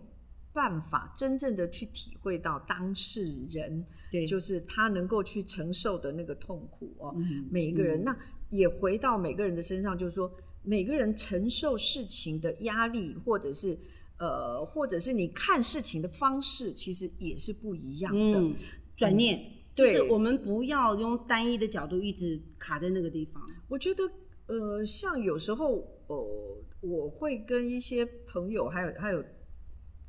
[0.53, 7.15] 办法真正的去体会到当事人，对就是他能够去承受的那个痛苦哦。
[7.17, 8.19] 嗯每一个人，嗯那
[8.51, 10.31] 也回到每个人的身上，就是说
[10.63, 13.79] 每个人承受事情的压力，或者是
[14.19, 18.41] 呃，或者是你看事情的方式，其实也是不一样的。
[18.41, 18.55] 嗯，
[18.97, 19.41] 转念，
[19.75, 23.41] 对就是我们不要用单一的角度一直卡在那个地方。
[23.69, 24.03] 我觉得，
[24.47, 29.25] 呃，像有时候，呃，我会跟一些朋友，还有还有，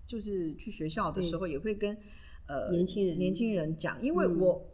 [0.07, 1.95] 就是去学校的时候，也会跟
[2.47, 4.69] 呃年轻人年轻人讲，因为嗯我，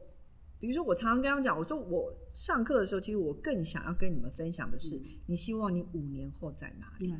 [0.65, 7.13] 比如说我常常跟他们讲，我说我上课的时候，其实我更想要跟你们分享的是，你希望你五年后在哪里？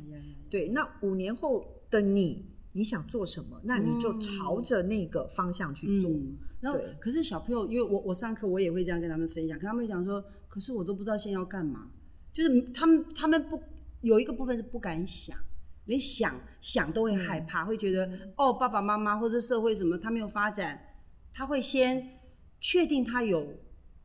[0.50, 3.60] 对，那五年后的你，你想做什么？
[3.64, 6.10] 那你就朝着那个方向去做。
[6.10, 11.90] 嗯，然后对可是小朋友，因为我我上课我也会这样跟他们分享，跟他们讲说，可是我都不知道现在要干嘛，
[12.32, 13.62] 就是他们他们不
[14.00, 15.38] 有一个部分是不敢想，
[15.86, 20.80] 连想想都会害怕，会觉得哦爸爸妈妈或者社会什么他没有发展，
[21.32, 22.15] 他会先
[22.60, 23.46] 确定他有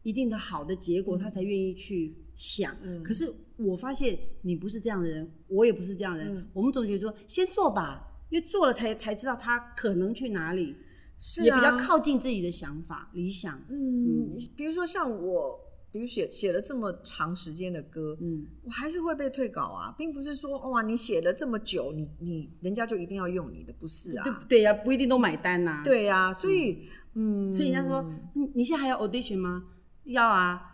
[0.03, 2.75] 一定的好的结果，他才愿意去想。
[3.03, 8.07] 可是我发现你不是这样的人，我也不是这样的人，我们总觉得说先做吧。
[8.29, 10.73] 因为做了才才知道他可能去哪里，
[11.19, 13.61] 是也比较啊靠近自己的想法、理想。
[13.69, 15.59] 嗯，比如说像我，
[15.91, 24.23] 比如写写了这么长时间的歌，嗯，我还是会被退稿啊，并不是说哇，你写了这么久，你你人家就一定要用你的，不是啊？
[24.23, 29.65] 对对呀、不一定都买单呐、，对呀、所以嗯，所以人家说，你你现在还要 audition 吗？
[30.05, 30.67] 要啊。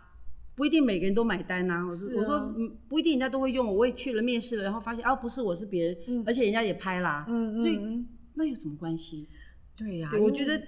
[0.54, 9.28] 不一定每个人都买单呐、我说、啊我说嗯，不一定人家都会用我，我也去了面试了，然后发现哦不是我是别人，而且人家也拍啦，嗯嗯所以嗯那有什么关系？
[9.76, 10.60] 对呀、对，我觉得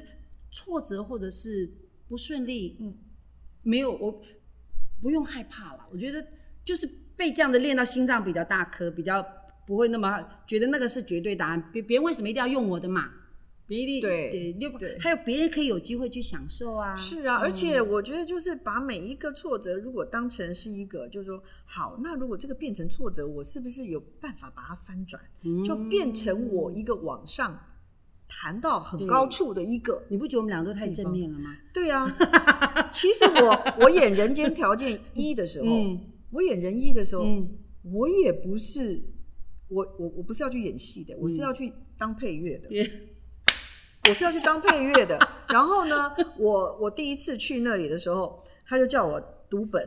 [0.53, 1.69] 挫折或者是
[2.07, 2.95] 不顺利，嗯，
[3.65, 4.23] 没有我
[5.03, 5.85] 不用害怕了。
[5.91, 6.25] 我觉得
[6.65, 9.21] 就是被这样的练到心脏比较大颗，比较
[9.67, 11.71] 不会那么觉得那个是绝对答案。
[11.73, 13.11] 别别人为什么一定要用我的嘛？
[13.71, 16.97] 别人一定对还有别人可以有机会去享受啊。
[16.97, 25.23] 是啊，而且我觉得就是把每一个挫折，如果当成是一个，就是说，好，那如果这个变成挫折，我是不是有办法把它翻转，
[25.65, 27.57] 就变成我一个往上
[28.29, 30.03] 弹到很高处的一个？
[30.09, 31.57] 你不觉得我们两个都太正面了吗？
[31.73, 32.11] 对啊，
[32.91, 36.01] 其实我我演《人间条件一》的时候，嗯
[36.33, 37.49] 我演人一的时候，嗯
[37.83, 39.01] 我也不是
[39.69, 42.69] 我我我不是要去演戏的，我是要去当配乐的。
[42.69, 42.91] 对，
[44.09, 45.19] 我是要去当配乐的。
[45.49, 49.83] 然后呢，我我第一次去那里的时候，他就叫我读本，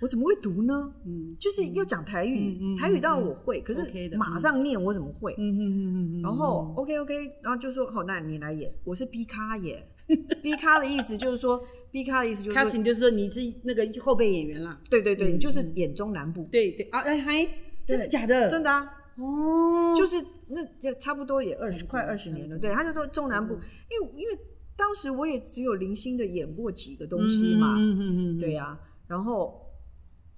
[0.00, 0.92] 我怎么会读呢？
[1.06, 3.80] 嗯就是要讲台语，台语当然我会，可是
[4.16, 5.34] 马上念我怎么会？
[5.38, 9.86] 嗯嗯嗯嗯然后 OK OK，然后就说好，那你来演，我是 B 咖耶。
[10.40, 14.78] B 咖的意思就是说，B 咖的意思就是说，casting 就是说你是那个后备演员啦。
[14.88, 17.48] 对对对，你就是演中南部，对对啊，哎嗨
[17.84, 18.48] 真的假的？
[18.48, 18.86] 真的啊，
[19.18, 20.16] 哦，就是
[20.48, 24.38] 那这差不多也二十快二十年了，对，他就说中南部，嗯因为因为
[24.76, 29.62] 当时我也只有零星的演过几个东西嘛，嗯嗯嗯，对呀、然后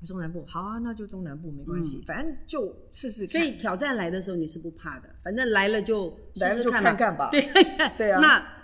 [0.06, 7.30] 中南部好啊，那就中南部没关系，反正就试试看，嗯所以挑战来的时候你是不怕的，反正来了就试来了就试看看看吧。
[7.32, 7.40] 对
[7.98, 8.20] 对啊。
[8.20, 8.58] 那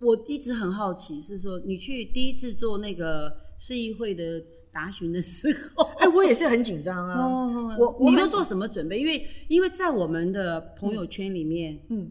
[0.00, 4.42] 我一直很好奇，是说你去第一次做那个市议会的
[4.72, 8.98] 答询的时候，哎、我也是很紧张啊， 哦我我很你都做什么准备？
[8.98, 12.10] 因为因为在我们的朋友圈里面，嗯，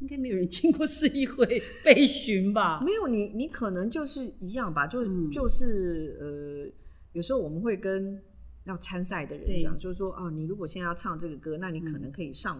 [0.00, 2.80] 应该没有人经过市议会被询吧？
[2.84, 5.30] 没有你，你可能就是一样吧，就、嗯。
[5.30, 6.72] 就是呃，
[7.12, 8.20] 有时候我们会跟
[8.64, 12.58] 要参赛的人讲，就是说哦，你如果现在要唱这个歌，那你可能可以上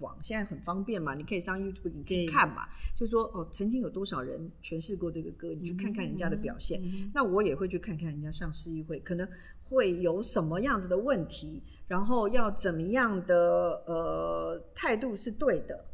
[0.00, 6.80] 网现在很方便嘛，你可以上 YouTube，你可以看嘛，就说哦，曾经有多少人诠释过这个歌，你去看看人家的表现。
[6.82, 9.26] 嗯那我也会去看看人家上市议会，可能
[9.68, 15.84] 会有什么样子的问题，然后要怎么样的呃态度是对的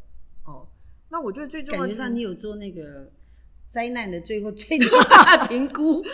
[0.44, 0.66] 哦。
[1.08, 3.10] 那我觉得最重要的 感觉上你有做那个
[3.68, 6.04] 灾难的最后最大的评估，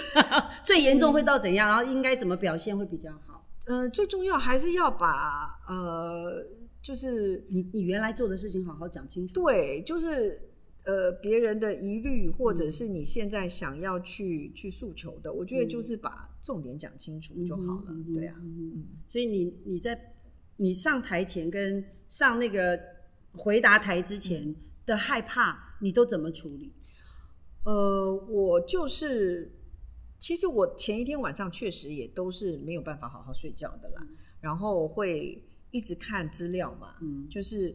[0.62, 3.44] 最严重会到怎样，然后应该怎么表现会比较好。
[3.66, 6.44] 呃最重要还是要把呃
[6.82, 9.34] 就是你你原来做的事情好好讲清楚。
[9.34, 10.40] 对，就是
[10.84, 17.86] 呃别人的疑虑，或者是你现在想要去去诉求的，我觉得就是把重点讲清楚就好了。
[17.88, 20.14] 嗯对啊，嗯嗯所以你你在
[20.56, 22.78] 你上台前跟上那个
[23.32, 24.54] 回答台之前
[24.86, 26.72] 的害怕，你都怎么处理？
[27.64, 29.52] 呃，我就是，
[30.18, 34.06] 其实我前一天晚上确实也都是没有办法好好睡觉的啦，
[34.40, 37.74] 然后会一直看资料嘛，嗯就是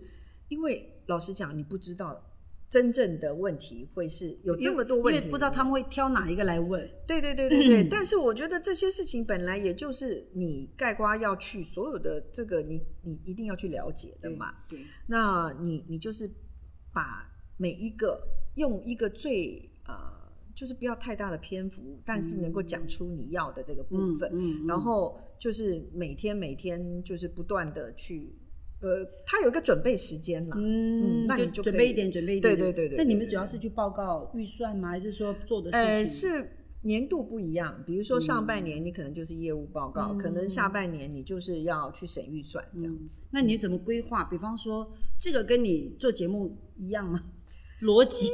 [0.49, 2.23] 因为老实讲，你不知道
[2.69, 6.89] 真正的问题会是有这么多问题，因为不知道他们会挑哪一个来问。
[7.07, 14.53] 对对对对对，但是我觉得这些事情本来也就是你盖瓜要去所有的这个你你一定要去了解的嘛。
[14.67, 16.29] 对，那你你就是
[16.91, 18.19] 把每一个
[18.55, 19.95] 用一个最呃，
[20.56, 28.34] 就是不要太大的篇幅，但是能够讲出你要的这个部分，嗯嗯然后就是每天每天就是不断的去。
[28.82, 32.56] 呃，他有一个准备时间啦，嗯，那你就准备一点，准备一点。
[32.56, 34.89] 对对对对但你们主要是去报告预算吗？
[34.89, 35.88] 还是说做的事情？
[35.88, 36.51] 呃，是
[36.82, 43.24] 年度不一样，比如说上半年你可能就是业务报告，嗯可能下半年你就是要去审预算这样子。
[43.32, 44.24] 那你怎么规划？
[44.26, 47.24] 比方说，这个跟你做节目一样吗？
[47.82, 48.32] 逻辑？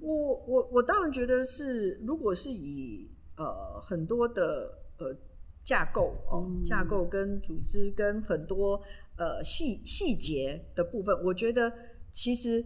[0.00, 5.16] 我我我当然觉得是，如果是以呃很多的呃
[5.64, 8.82] 架构哦、嗯架构跟组织跟很多
[9.16, 11.72] 呃细细节的部分，我觉得
[12.12, 12.64] 其实。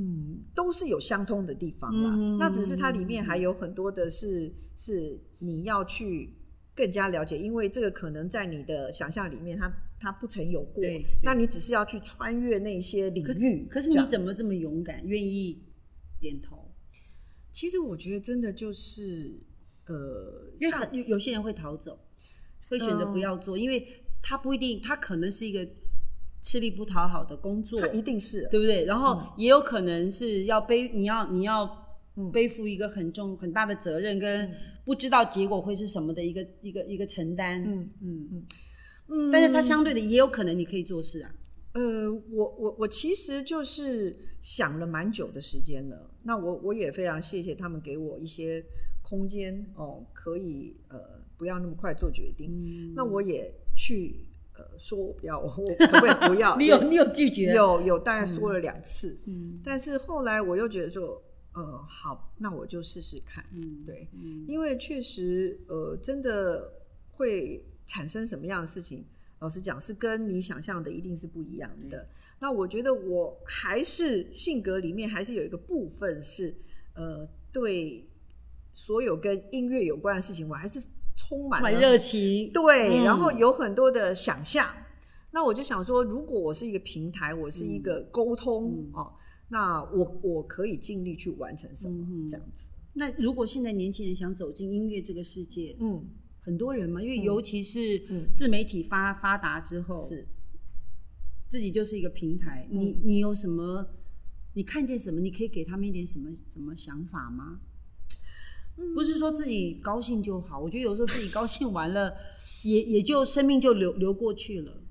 [0.00, 2.14] 嗯，都是有相通的地方啦。
[2.14, 6.32] 嗯那只是它里面还有很多的是是你要去
[6.72, 9.68] 更加了解，因为这个可能在你的想象里面它，
[9.98, 11.06] 它不曾有过对对。
[11.22, 13.66] 那你只是要去穿越那些领可是域。
[13.70, 15.62] 可是你怎么这么勇敢，愿意
[16.20, 16.70] 点头？
[17.50, 19.40] 其实我觉得真的就是
[19.86, 21.98] 呃，因为有有些人会逃走，
[22.68, 23.84] 会选择不要做，因为
[24.22, 25.66] 他不一定，他可能是一个
[26.40, 28.84] 吃力不讨好的工作，他一定是对不对？
[28.84, 37.64] 然后也有可能是要背，你要你要嗯背负一个很重很大的责任，跟不知道结果会是什么的一个一个一个承担。
[37.64, 38.46] 嗯嗯，嗯
[39.32, 41.34] 但是它相对的也有可能你可以做事啊。
[41.74, 46.10] 呃，我我我其实就是想了蛮久的时间了。
[46.22, 48.64] 那我我也非常谢谢他们给我一些
[49.02, 50.98] 空间哦，可以呃
[51.36, 52.50] 不要那么快做决定。
[52.50, 56.56] 嗯那我也去呃说我不要，我我可不可以不要？
[56.56, 57.54] 你 有你有拒绝？
[57.54, 61.22] 有有大概说了两次，嗯但是后来我又觉得说，
[61.54, 63.44] 呃，好，那我就试试看。
[63.52, 66.72] 嗯对，嗯因为确实，呃，真的
[67.12, 69.04] 会产生什么样的事情？
[69.40, 72.08] 老实讲，是跟你想象的一定是不一样的。
[72.40, 76.54] 那我觉得我还是性格里面还是有一个部分是，
[76.94, 78.04] 呃，对
[78.72, 80.80] 所有跟音乐有关的事情，我还是
[81.16, 82.52] 充满了热情。
[82.52, 84.68] 对，嗯然后有很多的想象。
[85.30, 89.12] 那我就想说，如果我是一个平台，我是一个沟通、嗯哦，
[89.48, 92.68] 那我我可以尽力去完成什么、嗯这样子。
[92.94, 96.04] 那如果现在年轻人想走进音乐这个世界，嗯，
[96.48, 100.26] 很多人嘛，因为尤其是嗯自媒体发发达之后，是。
[101.46, 103.86] 自己就是一个平台，嗯你你有什么？
[104.54, 105.20] 你看见什么？
[105.20, 107.60] 你可以给他们一点什么什么想法吗？
[108.78, 112.16] 嗯不是说自己高兴就好，我觉得有时候自己高兴完了，
[112.62, 114.82] 也也就生命就流流过去了，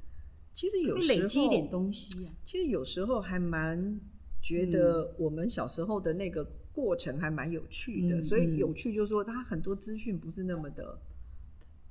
[0.54, 2.34] 其实有会时候累积一点东西啊。
[2.44, 4.00] 其实有时候还蛮
[4.42, 6.44] 觉得我们小时候的那个
[6.74, 11.00] 过程还蛮有趣的，嗯所以嗯有趣就是说它很多资讯不是那么的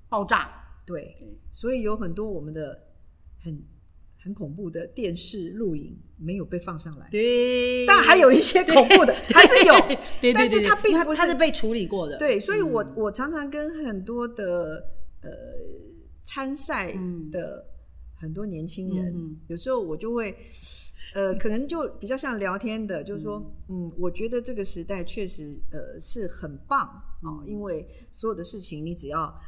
[0.09, 0.51] 爆炸，
[0.87, 1.17] 对，
[1.51, 2.79] 所以有很多我们的
[3.43, 3.63] 很
[4.19, 7.09] 很恐怖的电视录影没有被放上来。
[7.11, 12.93] 对，但还有一些恐怖的还是有，对对对但是对它并不是它是被处理过的，对，所以我、嗯。
[12.97, 14.85] 我常常跟很多的
[15.23, 15.31] 呃
[16.23, 17.31] 参赛嗯。
[17.31, 17.65] 的
[18.19, 20.35] 很多年轻人，嗯有时候我就会
[21.15, 26.81] 呃， 可能就比较像聊天的，就是说，嗯我觉得这个时代确实呃是很棒
[27.23, 27.47] 哦，嗯。
[27.47, 29.39] 因为所有的事情你只要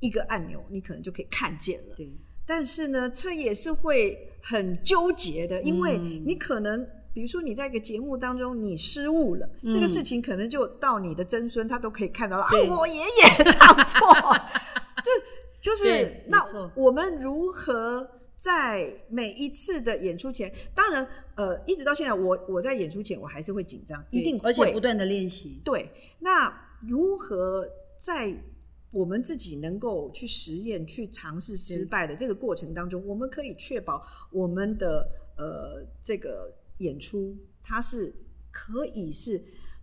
[0.00, 1.94] 一个按钮，你可能就可以看见了。
[1.96, 2.10] 对，
[2.44, 9.70] 但是呢，这也是会很纠结的，因为嗯你可能，比如说你在一个节目当中你失误了，嗯。
[9.70, 14.00] 这个事情可能就到你的曾孙他都可以看到了，啊，我爷爷唱错，
[15.04, 15.10] 就
[15.72, 16.42] 就是那
[16.74, 25.60] 我们如何在每一次的演出前，当然，呃，一直到现在，我我在演出前我还是会紧张，一定会，而且不断的练习。
[25.62, 26.50] 对，那
[26.88, 28.34] 如何在
[28.92, 38.12] 我们自己能够去实验、去尝试失败的这个过程当中，我们可以确保我们的呃这个演出它是
[38.50, 39.40] 可以是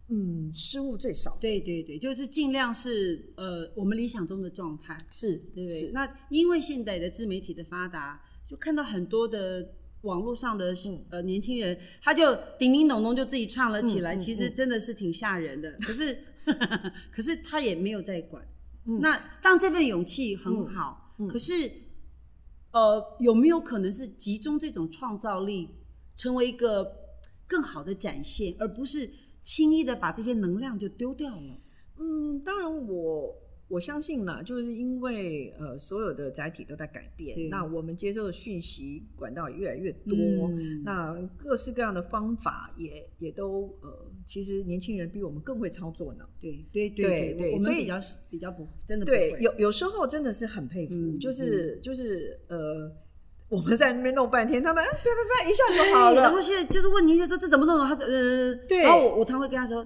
[0.10, 5.92] 嗯失误最少的，对对对，就是尽量是呃我们理想中的状态，是对不对？
[5.94, 15.72] 那因为现在的自媒体的发达，就看到很多的网络上的、嗯呃年轻人，他就叮叮咚咚就自己唱了起来，嗯嗯其实真的是挺吓人的。
[15.80, 16.18] 可是
[17.10, 18.46] 可是他也没有在管。
[18.88, 19.00] 嗯。
[19.00, 21.72] 那当这份勇气很好，可是
[22.72, 25.70] 呃有没有可能是集中这种创造力，
[26.16, 26.92] 成为一个
[27.48, 29.10] 更好的展现，而不是
[29.42, 31.62] 轻易的把这些能量就丢掉了？
[32.00, 33.36] 嗯，当然我
[33.70, 40.16] 我相信啦，就是因为呃所有的载体都在改对变，那我们接受的讯息管道也越来越多，
[40.52, 46.26] 嗯那各式各样的方法也也都呃，其实年轻人比我们更会操作呢。
[46.40, 47.96] 对对对对我们比较
[48.32, 52.90] 比较不真的不对，有有时候真的是很佩服，嗯就是就是呃，
[53.50, 56.42] 我们在那边弄半天，他们哎啪啪啪一下就好了然后了。
[56.42, 57.86] 现在就是问题，就说这怎么弄？
[57.86, 59.86] 他呃，对然后我我常会跟他说，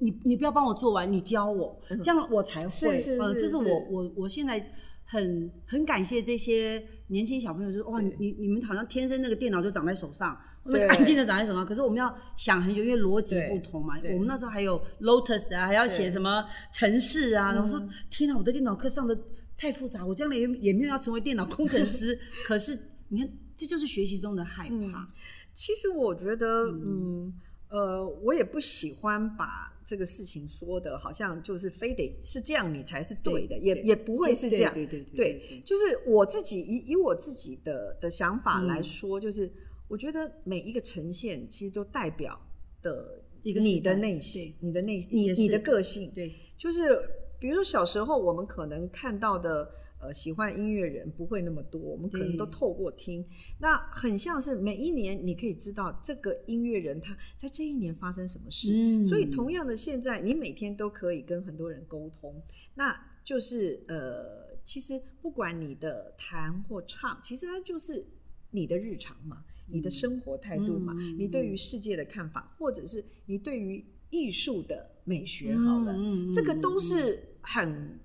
[0.00, 2.98] 你你不要帮我做完，你教我，这样我才会。
[2.98, 4.72] 是是嗯这是我我我现在
[5.04, 10.36] 很很感谢这些年轻小朋友，就是哇，对你你们好像天生那个电脑就长在手上。
[10.62, 13.94] 那对个按键就长在手上，可是我们要想很久，因为逻辑不同嘛。
[14.12, 17.52] 我们那时候还有 Lotus 啊，还要写什么程式啊。
[17.52, 19.18] 然后说嗯，天哪，我的电脑课上的
[19.56, 22.18] 太复杂，我将来也也没有要成为电脑工程师。
[22.44, 22.78] 可是
[23.08, 25.08] 你看，这就是学习中的害怕。
[25.54, 27.32] 其实我觉得，嗯
[27.70, 34.74] 呃，我也不喜欢把这个事情说的好像就是非得是这样你才是对的，也对也不会是这样。
[34.74, 39.50] 对对对就是我自己以以我自己的的想法嗯来说，就是
[39.88, 42.38] 我觉得每一个呈现其实都代表
[42.82, 47.00] 的一个你的内心，你的内你你的个性，对，就是
[47.38, 49.70] 比如说小时候我们可能看到的。
[50.00, 53.22] 呃，喜欢音乐人不会那么多，我们可能都透过听，
[53.58, 59.04] 那很像是每一年你可以知道这个音乐人他在这一年发生什么事，嗯。
[59.04, 62.42] 所以同样的，现在你每天都可以跟很多人沟通，
[62.74, 68.02] 那就是呃，其实不管你的弹或唱，其实它就是
[68.50, 75.94] 你的日常嘛，你的生活态度嘛，嗯你对于世界的看法，或者是你对于艺术的美学，好了，
[76.32, 78.00] 这个都是很。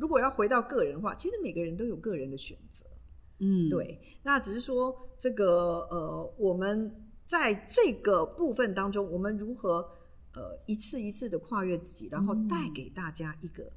[0.00, 2.86] 如果要回到个人化，其实每个人都有个人的选择。
[3.38, 6.90] 嗯，对，那只是说这个呃，我们
[7.24, 9.86] 在这个部分当中，我们如何
[10.32, 13.70] 呃一次一次的跨越自己，然后带给大家一个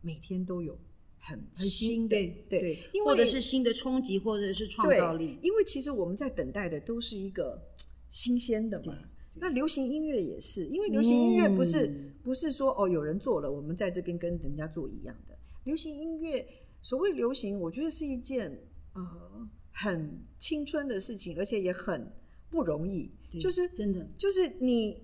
[0.00, 0.78] 每天都有
[1.18, 7.60] 很很新的对对，因为或者是新的冲击，或者是创造力，，因为其实我们在等待的都是一个
[8.08, 8.96] 新鲜的嘛。
[9.36, 15.29] 那流行音乐也是，因为流行音乐不是、嗯不是说哦有人做了，我们在这边跟人家做一样的。
[15.64, 16.46] 流行音乐，
[16.82, 18.50] 所谓流行，我觉得是一件
[18.94, 22.12] 呃很青春的事情，而且也很
[22.48, 23.10] 不容易。
[23.30, 25.00] 对就是真的就是你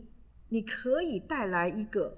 [0.49, 2.17] 你可以带来一个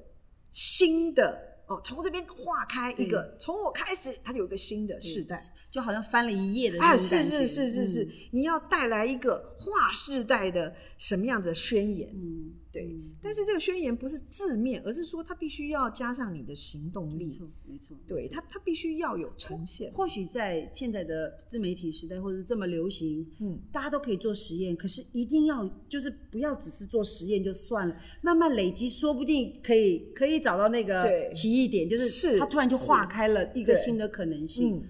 [0.53, 5.39] 新的哦，从这边划开一个，从我开始，它有一个新的世代。
[5.70, 7.47] 就好像翻了一页的那啊，是种感觉。
[7.47, 12.09] 是是是是，嗯你要带来一个划世代的什么样子的宣言？
[12.14, 17.25] 嗯，对嗯，但是这个宣言不是字面，而是说它必须要加上你的行动力。
[17.25, 19.91] 没错没错，对，它它必须要有呈现。
[19.93, 34.77] 或许在现在的自媒体时代，或者是这么流行，嗯，大家都可以做实验，可是一定要就是不要只是做实验就算了，慢慢累积，说不定可以可以找到那个对奇异点，就是是它突然就化开了一个新的可能性。
[34.77, 34.83] 嗯，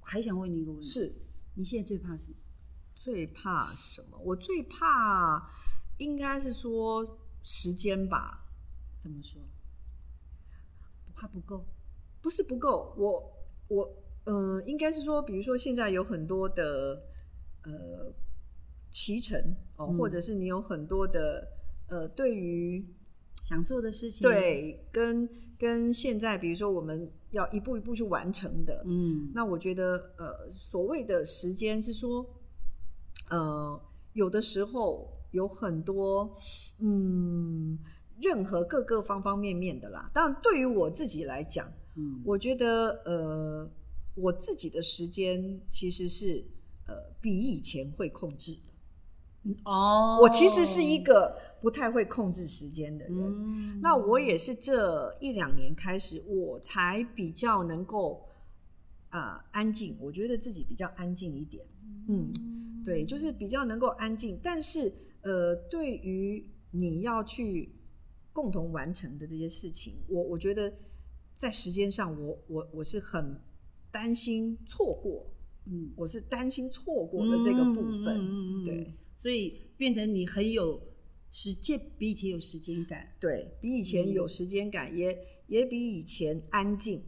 [0.00, 1.12] 还想问你一个问题，是
[1.54, 2.36] 你现在最怕什么？
[2.94, 4.18] 最怕什么？
[4.24, 5.48] 我最怕
[5.98, 8.46] 应该是说时间吧，
[8.98, 9.40] 怎么说？
[11.06, 11.64] 不怕不够？
[12.20, 13.32] 不是不够，我
[13.68, 17.02] 我呃，应该是说，比如说现在有很多的
[17.62, 18.12] 呃
[18.90, 19.38] 骑乘
[19.76, 21.48] 哦，嗯或者是你有很多的
[21.88, 22.84] 呃，对于
[23.40, 25.28] 想做的事情？，对跟
[25.58, 32.26] 跟现在，比如说我们要一步一步去完成的，嗯，那我觉得呃，所谓的时间是说，
[33.30, 33.80] 呃，
[34.12, 36.34] 有的时候有很多
[36.78, 37.78] 嗯，
[38.20, 40.10] 任何各个方方面面的啦。
[40.12, 43.70] 当然，对于我自己来讲，嗯我觉得呃，
[44.14, 46.44] 我自己的时间其实是
[46.86, 48.60] 呃比以前会控制的。
[49.64, 53.16] 哦，我其实是一个不太会控制时间的人。
[53.16, 58.28] 嗯，那我也是这一两年开始，我才比较能够
[59.10, 59.96] 呃安静。
[60.00, 61.64] 我觉得自己比较安静一点。
[62.08, 62.30] 嗯，
[62.84, 64.38] 对，就是比较能够安静。
[64.42, 64.92] 但是
[65.28, 67.70] 呃，对于你要去
[68.32, 70.72] 共同完成的这些事情，我我觉得
[71.36, 73.38] 在时间上我，我我是很
[73.90, 75.30] 担心错过，
[75.66, 78.64] 嗯，我是担心错过的这个部分。
[78.64, 80.80] 对所以变成你很有
[81.30, 83.06] 时间，比以前有时间感。
[83.20, 87.04] 对比以前有时间感，也也比以前安静。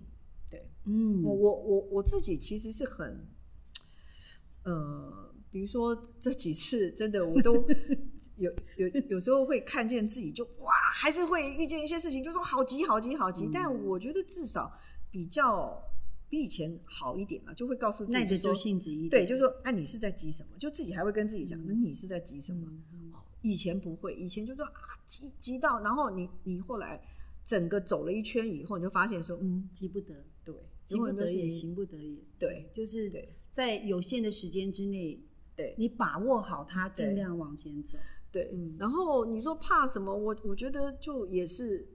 [0.50, 3.26] 对，嗯我我我我自己其实是很，
[4.64, 7.55] 呃，比如说这几次真的我都
[8.36, 13.44] 有有有时候会看见自己就哇，还是会遇见一些事情，就说好急好急好急。
[13.46, 14.72] 嗯但我觉得至少
[15.11, 15.82] 比较
[16.28, 19.11] 比以前好一点了，就会告诉自己说耐得住性子一点。
[19.11, 20.57] 对，就是说，哎、你是在急什么？
[20.59, 22.66] 就自己还会跟自己讲，那你是在急什么？
[23.42, 24.72] 以前不会，以前就说啊，
[25.05, 27.03] 急急到，然后你你后来
[27.42, 30.55] 整个走了一圈以后，你就发现说，嗯，急不得，对，
[30.86, 32.18] 急不得也，也，行不得也。
[32.38, 35.18] 对就是对在有限的时间之内，
[35.61, 37.98] 对你把握好它，尽量往前走。
[38.32, 38.50] 对。
[38.54, 40.14] 嗯然后你说怕什么？
[40.14, 41.86] 我我觉得就也是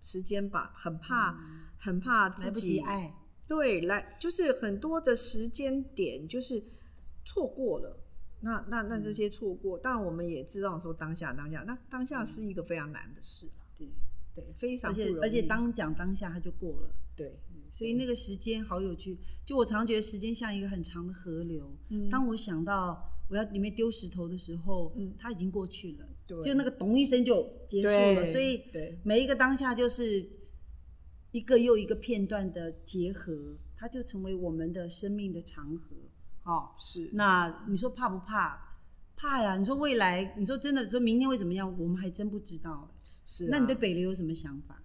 [0.00, 1.38] 时间吧，很怕，
[1.78, 3.14] 很怕来不及己爱，
[3.46, 6.62] 对，来就是很多的时间点就是
[7.24, 8.00] 错过了。
[8.40, 13.88] 那那那这些错过，当然我们也知道说当下当下，那当下是一个非常难的事了，对，
[14.34, 15.14] 对，非常而不容易。
[15.14, 16.90] 且而且当讲当下它就过了。
[17.16, 17.38] 对，
[17.74, 21.76] 所以那个时间好有趣，就我常觉得时间像一个很长的河流。
[21.88, 28.14] 嗯当我想到我要里面丢石头的时候，嗯它已经过去了，对就那个咚一声就结束了。
[28.14, 28.62] 对所以
[29.02, 30.24] 每一个当下就是
[31.32, 35.96] 一个又一个片段的结合，它就成为我们的生命的长河。
[36.44, 38.60] 哦，是那你说怕不怕？
[39.16, 39.56] 怕呀！
[39.56, 41.76] 你说未来，你说真的，说明天会怎么样？
[41.78, 42.88] 我们还真不知道。
[43.24, 44.80] 是啊、那你对北流有什么想法？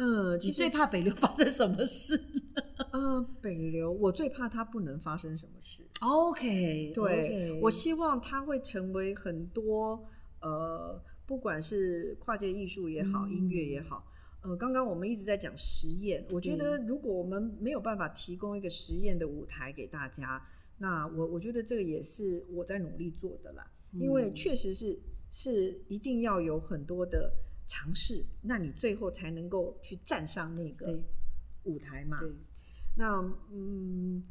[0.00, 2.18] 呃，你实最怕北流发生什么事
[2.90, 5.82] 呃北流，我最怕它不能发生什么事。
[6.00, 10.02] ？OK，对我希望它会成为很多
[10.40, 14.06] 呃，不管是跨界艺术也好，嗯音乐也好。
[14.42, 20.42] 呃，刚刚我们一直在讲实验，我觉得如果我们没有办法提供一个实验的舞台给大家，
[20.78, 24.98] 那我我觉得这个也是我在努力做的啦，因为嗯确实是
[25.30, 27.30] 是一定要有很多的
[27.70, 31.00] 尝试，那你最后才能够去站上那个
[31.62, 32.18] 舞台嘛。
[32.18, 32.28] 对，
[32.96, 34.24] 那嗯，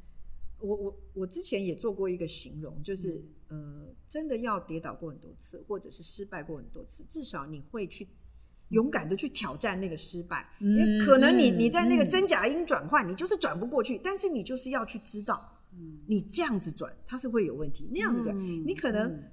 [0.60, 8.10] 我我我之前也做过一个形容，就是、呃，真的要跌倒过很多次，或者是失败过很多次，至少你会去
[8.72, 12.10] 勇敢的去挑战那个失败，因为可能你嗯你在那个嗯。
[12.10, 16.00] 真假音转换，你就是转不过去，但是你就是要去知道，嗯。
[16.08, 19.32] 你这样子转它是会有问题，那样子转、嗯你可能嗯。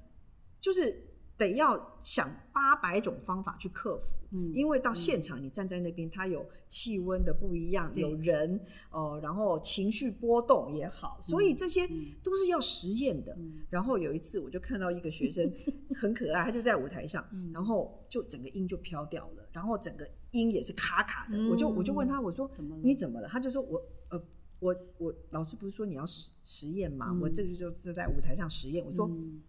[0.61, 1.06] 就是
[1.39, 4.17] 得要想八百种方法去克服。
[4.33, 8.61] 嗯因为到现场你站在那边，它有气温的不一样，有人
[8.91, 11.87] 哦、然后情绪波动也好，所以这些
[12.23, 13.35] 都是要实验的。
[13.39, 15.51] 嗯然后有一次我就看到一个学生
[15.95, 21.37] 很可爱，他就在舞台上，嗯然后就整个音就飘掉了，然后整个音也是卡卡的。
[21.37, 23.29] 嗯我就我就问他，我说怎么你怎么了？
[23.29, 24.23] 他就说我呃。
[24.59, 27.09] 我我老师不是说你要实实验吗？
[27.11, 28.83] 嗯我这个就是在舞台上实验。
[28.83, 29.43] 我说、嗯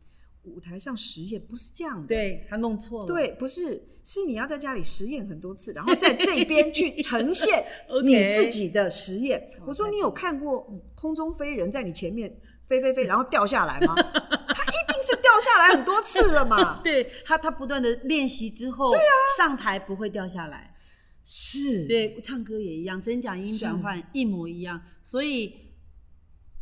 [0.47, 7.63] 舞台上实验不是这样的，对他弄错了，对，不是，是你要在家里实验很多次，然后在这边去呈现
[8.03, 9.39] 你自己的实验。
[9.59, 12.33] 哦我说你有看过嗯空中飞人在你前面
[12.67, 13.93] 飞飞飞，然后掉下来吗？
[14.03, 16.81] 他一定是掉下来很多次了嘛。
[16.83, 18.99] 对他他不断的练习之后，啊
[19.37, 20.73] 上台不会掉下来。
[21.29, 25.53] 是，对，唱歌也一样，真假音转换一模一样，所以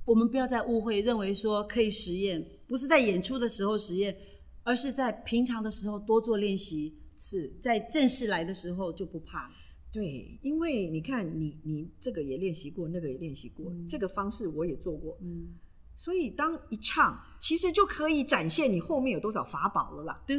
[0.06, 4.16] 我们不要再误会，认为说可以实验，不是在演出的时候实验，
[4.64, 9.54] 而是在平常的时候多做练习，是在正式来的时候就不怕了。
[9.92, 15.48] 对，因为你看你你这个也练习过，那个也练习过，这个方式我也做过，嗯，
[15.96, 20.22] 所以当一唱，其实就可以展现你后面有多少法宝了啦。
[20.28, 20.38] 对，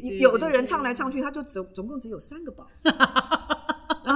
[0.00, 2.94] 对有的人唱来唱去，他就总总共只有三个宝，然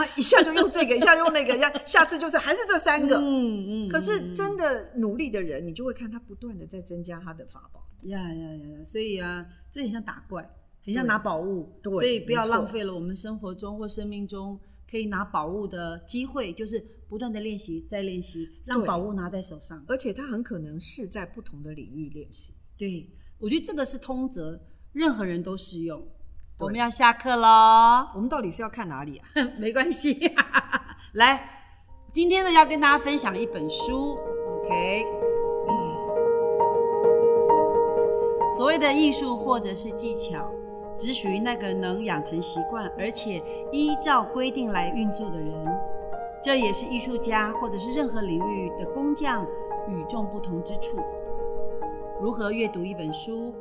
[0.01, 3.16] 后一下就用这个，一下用那个，下下次就是还是这三个。
[3.16, 7.86] 嗯嗯，可是嗯真的努力的人，你就会看他不断的在增加他的法宝。
[8.03, 8.84] 呀呀呀呀！
[8.84, 10.48] 所以啊，这很像打怪，
[10.82, 11.78] 很像拿宝物。
[11.82, 14.59] 对所以不要浪费了我们生活中或生命中
[14.90, 19.84] 可以拿宝物的机会，就是不断的练习，再练习，让宝物拿在手上。
[19.86, 22.55] 而且他很可能是在不同的领域练习。
[22.78, 23.07] 对，
[23.38, 24.59] 我觉得这个是通则，
[24.92, 26.03] 任何人都适用。
[26.61, 29.25] 对我们要下课喽， 我们到底是要看哪里啊？
[29.59, 30.31] 没关系。
[31.15, 31.49] 来，
[32.13, 34.19] 今天呢要跟大家分享一本书
[34.59, 35.07] ，OK。
[38.59, 40.51] 所谓的艺术或者是技巧，
[40.99, 43.43] 只属于那个能养成习惯，而且
[43.73, 45.81] 依照规定来运作的人。
[46.43, 49.47] 这也是艺术家或者是任何领域的工匠
[49.89, 50.99] 与众不同之处。
[52.21, 53.55] 如何阅读一本书，